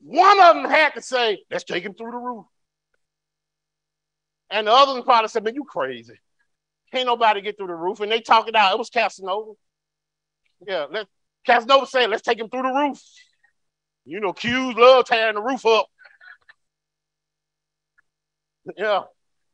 [0.00, 2.46] One of them had to say, let's take him through the roof.
[4.50, 6.14] And the other one probably said, man, you crazy.
[6.92, 8.00] Can't nobody get through the roof.
[8.00, 8.72] And they talk it out.
[8.72, 9.52] It was Casanova.
[10.66, 11.06] Yeah, let
[11.46, 13.00] Casanova said, let's take him through the roof.
[14.04, 15.86] You know, Q's love tearing the roof up.
[18.76, 19.02] Yeah,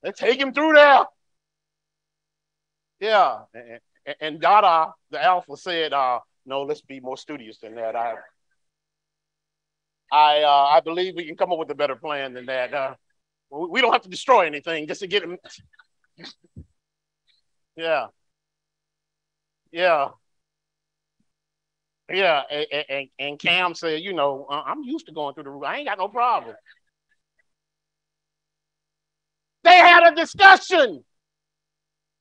[0.02, 1.04] let's take him through there.
[3.00, 7.96] Yeah, and, and Dada, the alpha, said, uh, "No, let's be more studious than that."
[7.96, 8.14] I,
[10.10, 12.74] I, uh, I believe we can come up with a better plan than that.
[12.74, 12.94] Uh,
[13.50, 15.38] we don't have to destroy anything just to get him.
[17.76, 18.06] yeah,
[19.72, 20.08] yeah,
[22.12, 22.42] yeah.
[22.50, 25.64] And, and, and Cam said, "You know, uh, I'm used to going through the roof.
[25.64, 26.54] I ain't got no problem."
[29.62, 31.04] They had a discussion.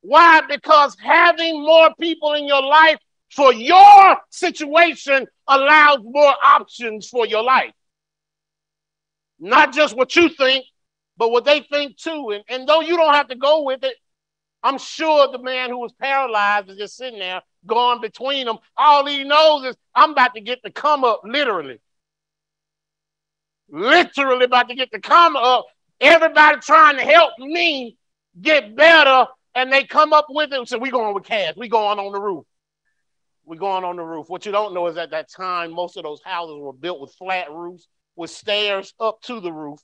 [0.02, 0.42] Why?
[0.48, 2.98] Because having more people in your life
[3.32, 7.72] for your situation allows more options for your life.
[9.40, 10.66] Not just what you think,
[11.18, 12.32] but what they think too.
[12.32, 13.96] And, and though you don't have to go with it,
[14.62, 18.58] I'm sure the man who was paralyzed is just sitting there going between them.
[18.76, 21.80] All he knows is I'm about to get the come up, literally.
[23.70, 25.66] Literally about to get the come up.
[26.02, 27.98] Everybody trying to help me
[28.42, 31.54] get better, and they come up with it and say, We going with cash.
[31.56, 32.46] We going on the roof.
[33.46, 34.30] We going on the roof.
[34.30, 37.14] What you don't know is at that time, most of those houses were built with
[37.14, 37.88] flat roofs
[38.20, 39.80] with stairs up to the roof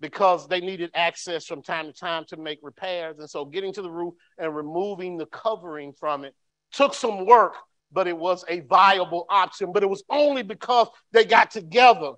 [0.00, 3.18] because they needed access from time to time to make repairs.
[3.18, 6.36] And so getting to the roof and removing the covering from it
[6.70, 7.54] took some work,
[7.90, 9.72] but it was a viable option.
[9.72, 12.12] But it was only because they got together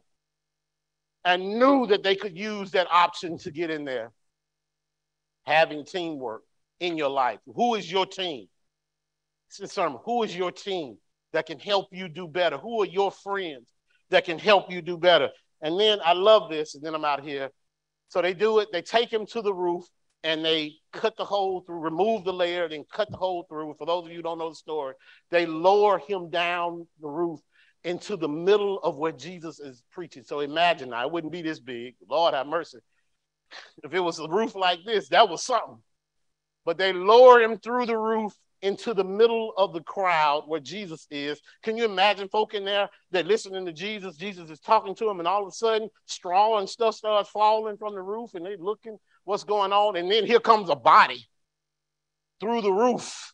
[1.24, 4.12] and knew that they could use that option to get in there.
[5.46, 6.42] Having teamwork
[6.80, 7.38] in your life.
[7.46, 8.46] Who is your team?
[9.48, 10.00] sermon.
[10.04, 10.98] Who is your team
[11.32, 12.58] that can help you do better?
[12.58, 13.66] Who are your friends
[14.10, 15.30] that can help you do better?
[15.62, 17.50] And then I love this, and then I'm out here.
[18.08, 19.84] So they do it, they take him to the roof
[20.22, 23.74] and they cut the hole through, remove the layer, then cut the hole through.
[23.78, 24.94] For those of you who don't know the story,
[25.30, 27.40] they lower him down the roof
[27.84, 30.24] into the middle of where Jesus is preaching.
[30.24, 31.94] So imagine I wouldn't be this big.
[32.08, 32.78] Lord have mercy.
[33.82, 35.78] If it was a roof like this, that was something.
[36.64, 41.06] But they lower him through the roof into the middle of the crowd where Jesus
[41.10, 41.40] is.
[41.62, 44.16] Can you imagine folk in there that listening to Jesus?
[44.16, 47.76] Jesus is talking to them, and all of a sudden, straw and stuff starts falling
[47.76, 49.96] from the roof, and they're looking what's going on.
[49.96, 51.26] And then here comes a body
[52.40, 53.32] through the roof,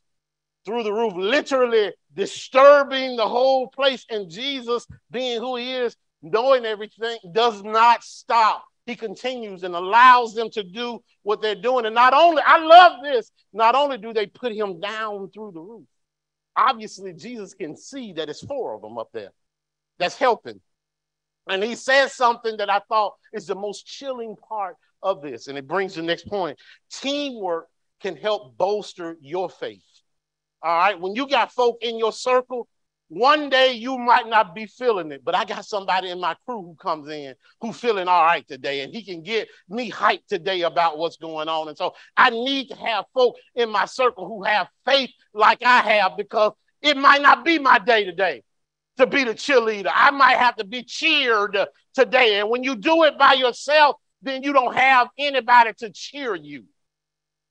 [0.64, 4.04] through the roof, literally disturbing the whole place.
[4.10, 10.34] And Jesus, being who he is, knowing everything, does not stop he continues and allows
[10.34, 11.84] them to do what they're doing.
[11.86, 15.60] And not only, I love this, not only do they put him down through the
[15.60, 15.84] roof,
[16.56, 19.32] obviously Jesus can see that it's four of them up there
[19.98, 20.60] that's helping.
[21.48, 25.48] And he says something that I thought is the most chilling part of this.
[25.48, 26.58] And it brings the next point.
[26.92, 27.68] Teamwork
[28.00, 29.82] can help bolster your faith.
[30.62, 31.00] All right.
[31.00, 32.68] When you got folk in your circle
[33.08, 36.62] one day you might not be feeling it, but I got somebody in my crew
[36.62, 40.62] who comes in who feeling all right today, and he can get me hyped today
[40.62, 41.68] about what's going on.
[41.68, 45.80] And so I need to have folk in my circle who have faith like I
[45.80, 46.52] have because
[46.82, 48.42] it might not be my day today
[48.96, 49.90] to be the cheerleader.
[49.94, 51.56] I might have to be cheered
[51.94, 52.40] today.
[52.40, 56.64] And when you do it by yourself, then you don't have anybody to cheer you.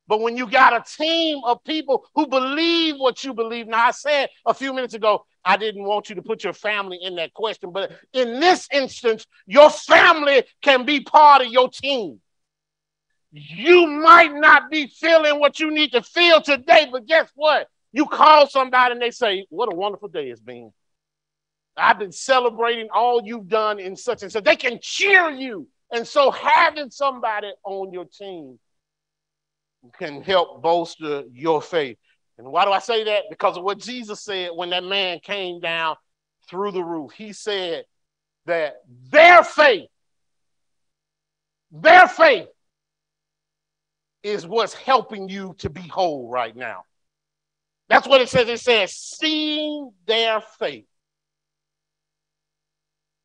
[0.07, 3.91] But when you got a team of people who believe what you believe, now I
[3.91, 7.33] said a few minutes ago, I didn't want you to put your family in that
[7.33, 12.19] question, but in this instance, your family can be part of your team.
[13.31, 17.67] You might not be feeling what you need to feel today, but guess what?
[17.91, 20.71] You call somebody and they say, What a wonderful day it's been.
[21.77, 24.43] I've been celebrating all you've done in such and such.
[24.43, 25.67] They can cheer you.
[25.91, 28.57] And so having somebody on your team
[29.97, 31.97] can help bolster your faith.
[32.37, 33.23] And why do I say that?
[33.29, 35.95] Because of what Jesus said when that man came down
[36.49, 37.11] through the roof.
[37.11, 37.85] He said
[38.45, 38.75] that
[39.09, 39.89] their faith,
[41.71, 42.47] their faith
[44.23, 46.83] is what's helping you to be whole right now.
[47.87, 48.49] That's what it says.
[48.49, 50.85] It says, seeing their faith.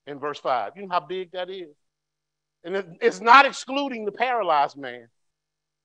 [0.06, 0.72] In verse 5.
[0.76, 1.74] You know how big that is?
[2.64, 5.08] And it's not excluding the paralyzed man,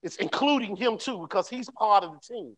[0.06, 2.56] it's including him too, because he's part of the team.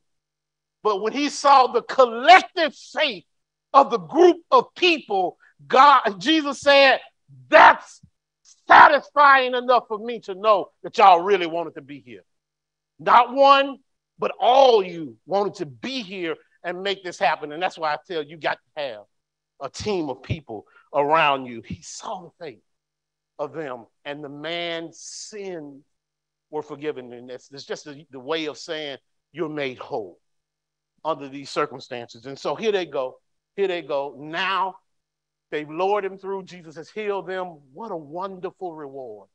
[0.83, 3.25] But when he saw the collective faith
[3.73, 7.01] of the group of people, God, Jesus said,
[7.49, 8.01] that's
[8.69, 12.23] satisfying enough for me to know that y'all really wanted to be here.
[13.01, 13.79] Not one,
[14.19, 17.53] but all you wanted to be here and make this happen.
[17.53, 19.01] And that's why I tell you, you got to have
[19.61, 21.63] a team of people around you.
[21.63, 22.63] He saw the faith
[23.39, 25.83] of them, and the man's sins
[26.51, 27.13] were forgiven.
[27.13, 28.99] And that's just the, the way of saying
[29.33, 30.19] you're made whole
[31.05, 32.27] under these circumstances.
[32.27, 33.19] And so here they go.
[33.57, 34.17] Here they go.
[34.19, 34.77] Now
[35.51, 36.45] they've lured him through.
[36.45, 37.61] Jesus has healed them.
[37.73, 39.29] What a wonderful reward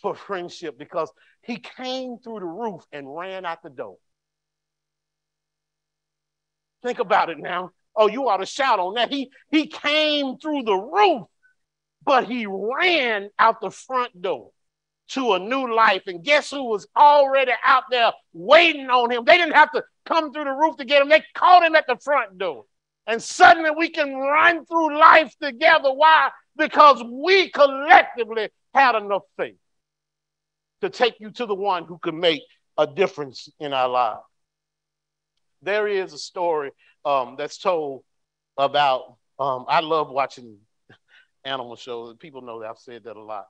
[0.00, 1.10] for friendship because
[1.42, 3.96] he came through the roof and ran out the door.
[6.82, 7.70] Think about it now.
[7.94, 9.10] Oh, you ought to shout on that.
[9.10, 11.24] He, he came through the roof,
[12.04, 14.52] but he ran out the front door
[15.10, 16.02] to a new life.
[16.06, 19.24] And guess who was already out there waiting on him?
[19.24, 21.86] They didn't have to come through the roof to get him, they caught him at
[21.86, 22.64] the front door.
[23.06, 25.92] And suddenly we can run through life together.
[25.92, 26.30] Why?
[26.56, 29.56] Because we collectively had enough faith
[30.80, 32.42] to take you to the one who could make
[32.78, 34.22] a difference in our lives.
[35.62, 36.70] there is a story
[37.04, 38.02] um, that's told
[38.56, 39.16] about.
[39.38, 40.58] Um, I love watching
[41.44, 42.16] animal shows.
[42.18, 43.46] People know that I've said that a lot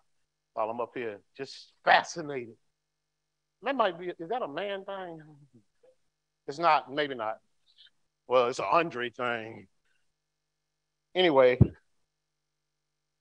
[0.55, 1.21] while I'm up here.
[1.37, 2.55] Just fascinated.
[3.63, 4.09] That might be.
[4.09, 5.21] Is that a man thing?
[6.49, 6.93] It's not.
[6.93, 7.39] Maybe not.
[8.27, 9.67] Well, it's an Andre thing.
[11.15, 11.59] Anyway,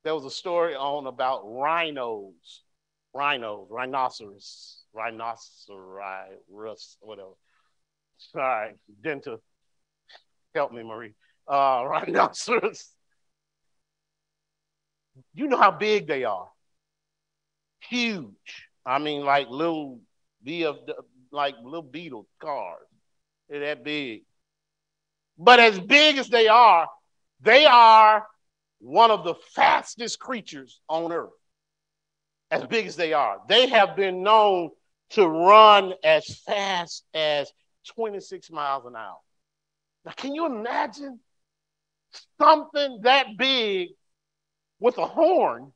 [0.03, 2.63] there was a story on about rhinos,
[3.13, 7.31] rhinos, rhinoceros, rhinoceros, whatever.
[8.17, 9.39] Sorry, Denta,
[10.53, 11.13] help me, Marie.
[11.47, 12.89] Uh, rhinoceros.
[15.33, 16.49] You know how big they are.
[17.87, 18.67] Huge.
[18.85, 19.99] I mean, like little
[20.45, 20.77] VF,
[21.31, 22.87] like little beetle cars.
[23.49, 24.23] They're that big.
[25.37, 26.87] But as big as they are,
[27.41, 28.27] they are
[28.79, 31.29] one of the fastest creatures on earth.
[32.51, 34.71] As big as they are, they have been known
[35.11, 37.51] to run as fast as
[37.95, 39.19] 26 miles an hour.
[40.05, 41.19] Now, can you imagine
[42.41, 43.89] something that big
[44.79, 45.71] with a horn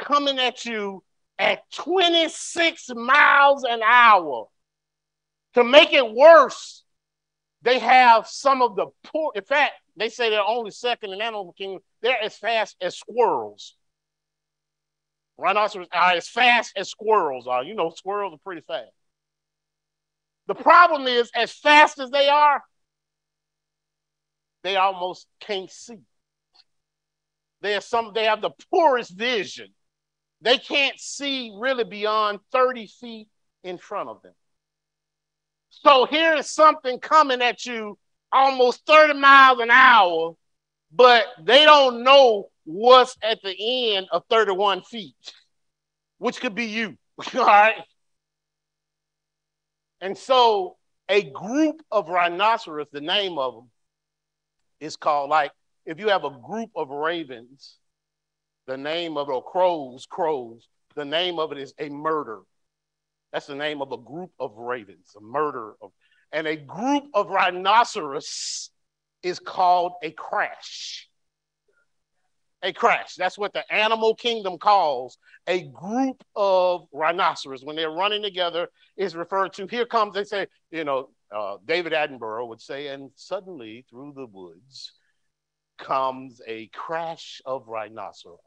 [0.00, 1.02] coming at you
[1.38, 4.46] at 26 miles an hour?
[5.54, 6.84] To make it worse,
[7.62, 11.52] they have some of the poor, in fact, they say they're only second in animal
[11.52, 11.82] kingdom.
[12.00, 13.76] They're as fast as squirrels.
[15.36, 17.64] Rhinoceros are as fast as squirrels are.
[17.64, 18.92] You know, squirrels are pretty fast.
[20.46, 22.62] The problem is, as fast as they are,
[24.62, 25.98] they almost can't see.
[27.62, 29.68] They are some, they have the poorest vision.
[30.42, 33.28] They can't see really beyond 30 feet
[33.62, 34.32] in front of them.
[35.68, 37.98] So here is something coming at you
[38.32, 40.34] almost 30 miles an hour,
[40.92, 45.14] but they don't know what's at the end of 31 feet,
[46.18, 46.96] which could be you.
[47.34, 47.74] All right.
[50.00, 50.76] And so
[51.08, 53.70] a group of rhinoceros, the name of them
[54.80, 55.52] is called like
[55.84, 57.76] if you have a group of ravens,
[58.70, 62.38] the name of it, crows, crows, the name of it is a murder.
[63.32, 65.90] That's the name of a group of ravens, a murder of,
[66.30, 68.70] and a group of rhinoceros
[69.24, 71.08] is called a crash.
[72.62, 73.16] A crash.
[73.16, 75.18] That's what the animal kingdom calls
[75.48, 77.64] a group of rhinoceros.
[77.64, 79.66] When they're running together, is referred to.
[79.66, 84.26] Here comes, they say, you know, uh, David Attenborough would say, and suddenly through the
[84.26, 84.92] woods
[85.80, 88.38] comes a crash of rhinoceros.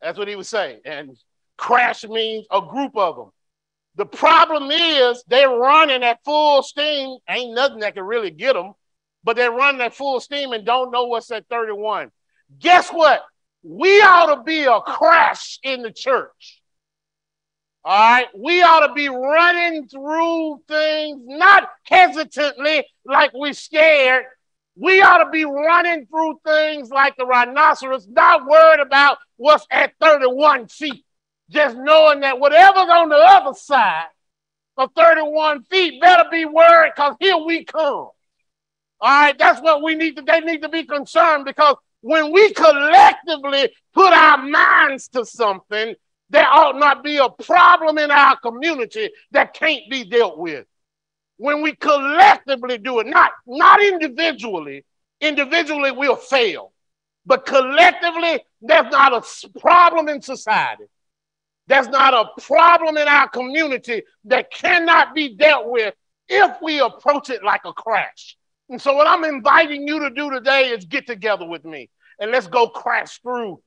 [0.00, 0.80] That's what he would say.
[0.84, 1.16] And
[1.56, 3.30] crash means a group of them.
[3.94, 7.18] The problem is they're running at full steam.
[7.28, 8.72] Ain't nothing that can really get them,
[9.22, 12.10] but they're running at full steam and don't know what's at 31.
[12.58, 13.22] Guess what?
[13.62, 16.60] We ought to be a crash in the church.
[17.84, 24.24] All right, we ought to be running through things not hesitantly like we're scared.
[24.74, 29.92] We ought to be running through things like the rhinoceros, not worried about what's at
[30.00, 31.04] 31 feet
[31.52, 34.06] just knowing that whatever's on the other side
[34.78, 37.82] of 31 feet better be worried because here we come.
[37.84, 38.14] All
[39.00, 43.70] right, that's what we need to, they need to be concerned because when we collectively
[43.92, 45.94] put our minds to something,
[46.30, 50.66] there ought not be a problem in our community that can't be dealt with.
[51.42, 54.84] When we collectively do it, not, not individually,
[55.20, 56.72] individually we'll fail,
[57.26, 60.84] but collectively, that's not a problem in society
[61.66, 65.94] That's not a problem in our community that cannot be dealt with
[66.28, 68.36] if we approach it like a crash.
[68.70, 71.90] And so, what I'm inviting you to do today is get together with me
[72.20, 73.62] and let's go crash through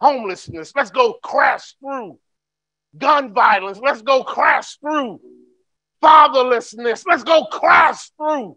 [0.00, 0.72] homelessness.
[0.74, 2.18] Let's go crash through
[2.98, 3.78] gun violence.
[3.82, 5.20] Let's go crash through
[6.02, 7.04] fatherlessness.
[7.06, 8.56] Let's go crash through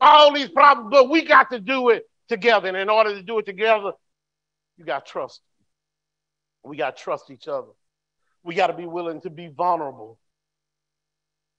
[0.00, 0.90] all these problems.
[0.90, 2.68] But we got to do it together.
[2.68, 3.92] And in order to do it together,
[4.76, 5.40] you got to trust.
[6.64, 7.68] We got to trust each other
[8.42, 10.18] we got to be willing to be vulnerable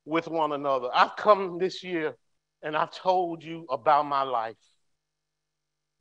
[0.05, 0.89] with one another.
[0.93, 2.15] I've come this year
[2.63, 4.55] and I've told you about my life.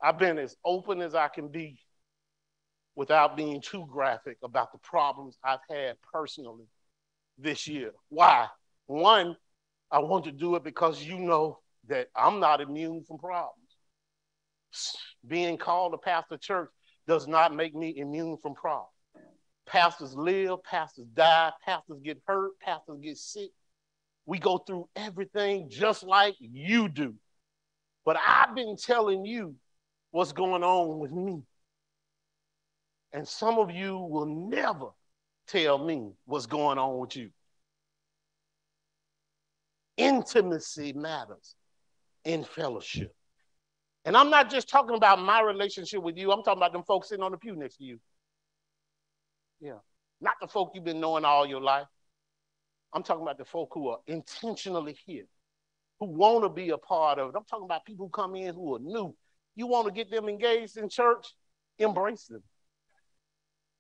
[0.03, 1.79] I've been as open as I can be
[2.95, 6.66] without being too graphic about the problems I've had personally
[7.37, 7.93] this year.
[8.09, 8.47] Why?
[8.89, 9.36] One,
[9.91, 13.55] I want to do it because you know that I'm not immune from problems.
[15.26, 16.70] Being called a pastor church
[17.07, 18.89] does not make me immune from problems.
[19.66, 23.51] Pastors live, pastors die, pastors get hurt, pastors get sick.
[24.24, 27.14] We go through everything just like you do.
[28.07, 29.55] But I've been telling you
[30.12, 31.43] what's going on with me.
[33.12, 34.86] And some of you will never
[35.47, 37.30] tell me what's going on with you.
[39.99, 41.55] Intimacy matters
[42.24, 43.14] in fellowship.
[44.05, 47.11] And I'm not just talking about my relationship with you, I'm talking about them folks
[47.11, 47.99] sitting on the pew next to you.
[49.61, 49.78] Yeah.
[50.20, 51.86] Not the folk you've been knowing all your life.
[52.92, 55.26] I'm talking about the folk who are intentionally here,
[56.01, 57.34] who want to be a part of it.
[57.36, 59.14] I'm talking about people who come in who are new.
[59.57, 61.26] You want to get them engaged in church?
[61.78, 62.42] Embrace them.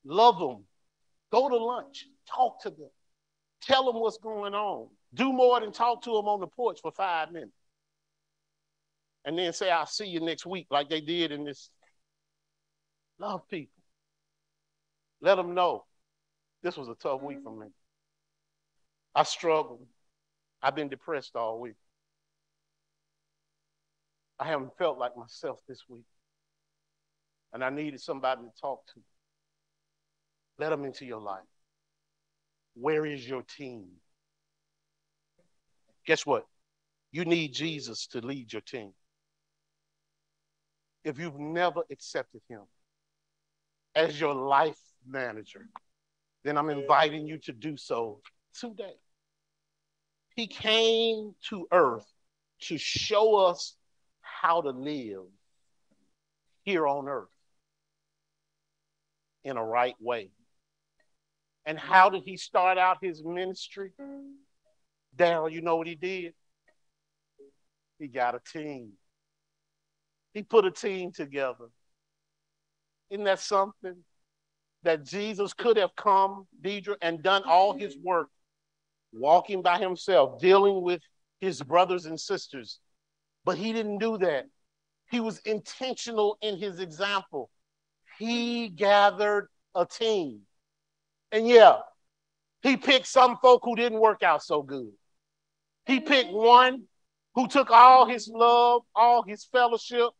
[0.04, 0.64] Love them.
[1.32, 2.06] Go to lunch.
[2.28, 2.90] Talk to them.
[3.62, 4.88] Tell them what's going on.
[5.14, 7.56] Do more than talk to them on the porch for five minutes.
[9.24, 11.70] And then say, I'll see you next week, like they did in this.
[13.18, 13.82] Love people.
[15.20, 15.84] Let them know
[16.62, 17.66] this was a tough week for me.
[19.14, 19.86] I struggled.
[20.62, 21.74] I've been depressed all week.
[24.38, 26.04] I haven't felt like myself this week.
[27.52, 29.00] And I needed somebody to talk to.
[30.58, 31.40] Let them into your life.
[32.74, 33.86] Where is your team?
[36.08, 36.46] Guess what?
[37.12, 38.94] You need Jesus to lead your team.
[41.04, 42.62] If you've never accepted him
[43.94, 45.66] as your life manager,
[46.44, 48.22] then I'm inviting you to do so
[48.58, 48.94] today.
[50.34, 52.10] He came to earth
[52.62, 53.74] to show us
[54.22, 55.26] how to live
[56.62, 57.28] here on earth
[59.44, 60.30] in a right way.
[61.66, 63.92] And how did he start out his ministry?
[65.18, 66.34] Daryl, you know what he did?
[67.98, 68.92] He got a team.
[70.32, 71.66] He put a team together.
[73.10, 74.04] Isn't that something?
[74.82, 78.28] that Jesus could have come, Deidre, and done all his work,
[79.12, 81.00] walking by himself, dealing with
[81.40, 82.78] his brothers and sisters.
[83.44, 84.46] But he didn't do that.
[85.10, 87.50] He was intentional in his example.
[88.18, 90.40] He gathered a team.
[91.32, 91.78] And yeah,
[92.62, 94.92] he picked some folk who didn't work out so good.
[95.88, 96.84] He picked one
[97.34, 100.10] who took all his love, all his fellowship.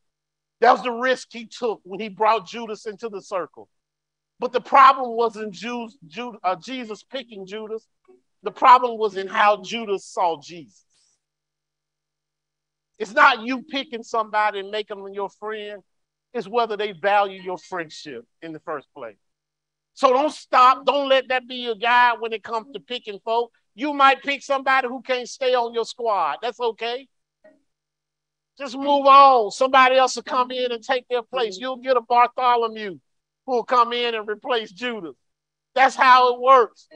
[0.60, 3.68] That was the risk he took when he brought Judas into the circle.
[4.40, 7.86] But the problem wasn't Jews, Jude, uh, Jesus picking Judas.
[8.42, 10.84] The problem was in how Judas saw Jesus.
[12.98, 15.82] It's not you picking somebody and making them your friend.
[16.32, 19.18] It's whether they value your friendship in the first place.
[19.92, 20.86] So don't stop.
[20.86, 23.52] Don't let that be your guide when it comes to picking folk.
[23.78, 26.38] You might pick somebody who can't stay on your squad.
[26.42, 27.06] That's okay.
[28.58, 29.52] Just move on.
[29.52, 31.54] Somebody else will come in and take their place.
[31.54, 31.62] Mm-hmm.
[31.62, 32.98] You'll get a Bartholomew
[33.46, 35.14] who will come in and replace Judas.
[35.76, 36.88] That's how it works.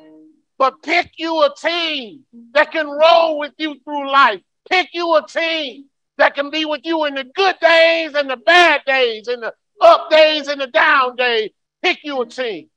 [0.58, 4.40] But pick you a team that can roll with you through life.
[4.68, 5.84] Pick you a team
[6.18, 9.54] that can be with you in the good days and the bad days, and the
[9.80, 11.50] up days and the down days.
[11.80, 12.70] Pick you a team.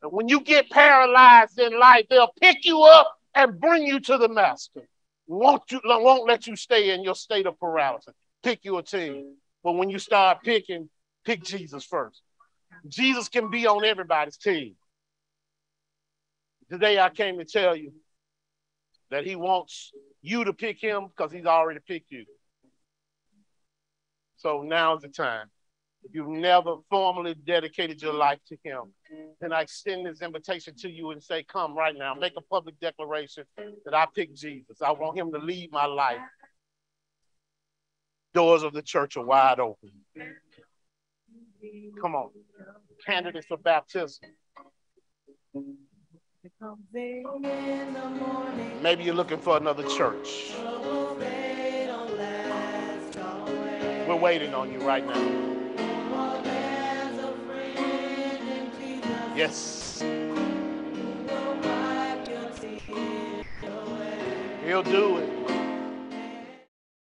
[0.00, 4.18] And when you get paralyzed in life, they'll pick you up and bring you to
[4.18, 4.88] the master.
[5.28, 8.14] Won't you won't let you stay in your state of paralysis.
[8.42, 9.36] Pick you a team.
[9.62, 10.88] But when you start picking,
[11.24, 12.22] pick Jesus first.
[12.88, 14.74] Jesus can be on everybody's team.
[16.70, 17.92] Today I came to tell you
[19.10, 22.24] that he wants you to pick him because he's already picked you.
[24.36, 25.46] So now's the time.
[26.06, 28.92] If you've never formally dedicated your life to him,
[29.40, 32.78] then I extend this invitation to you and say, Come right now, make a public
[32.78, 34.80] declaration that I pick Jesus.
[34.80, 36.20] I want him to lead my life.
[38.34, 39.90] Doors of the church are wide open.
[42.00, 42.30] Come on.
[43.04, 44.30] Candidates for baptism.
[48.80, 50.52] Maybe you're looking for another church.
[54.06, 55.55] We're waiting on you right now.
[59.36, 60.00] Yes.
[64.64, 65.45] He'll do it.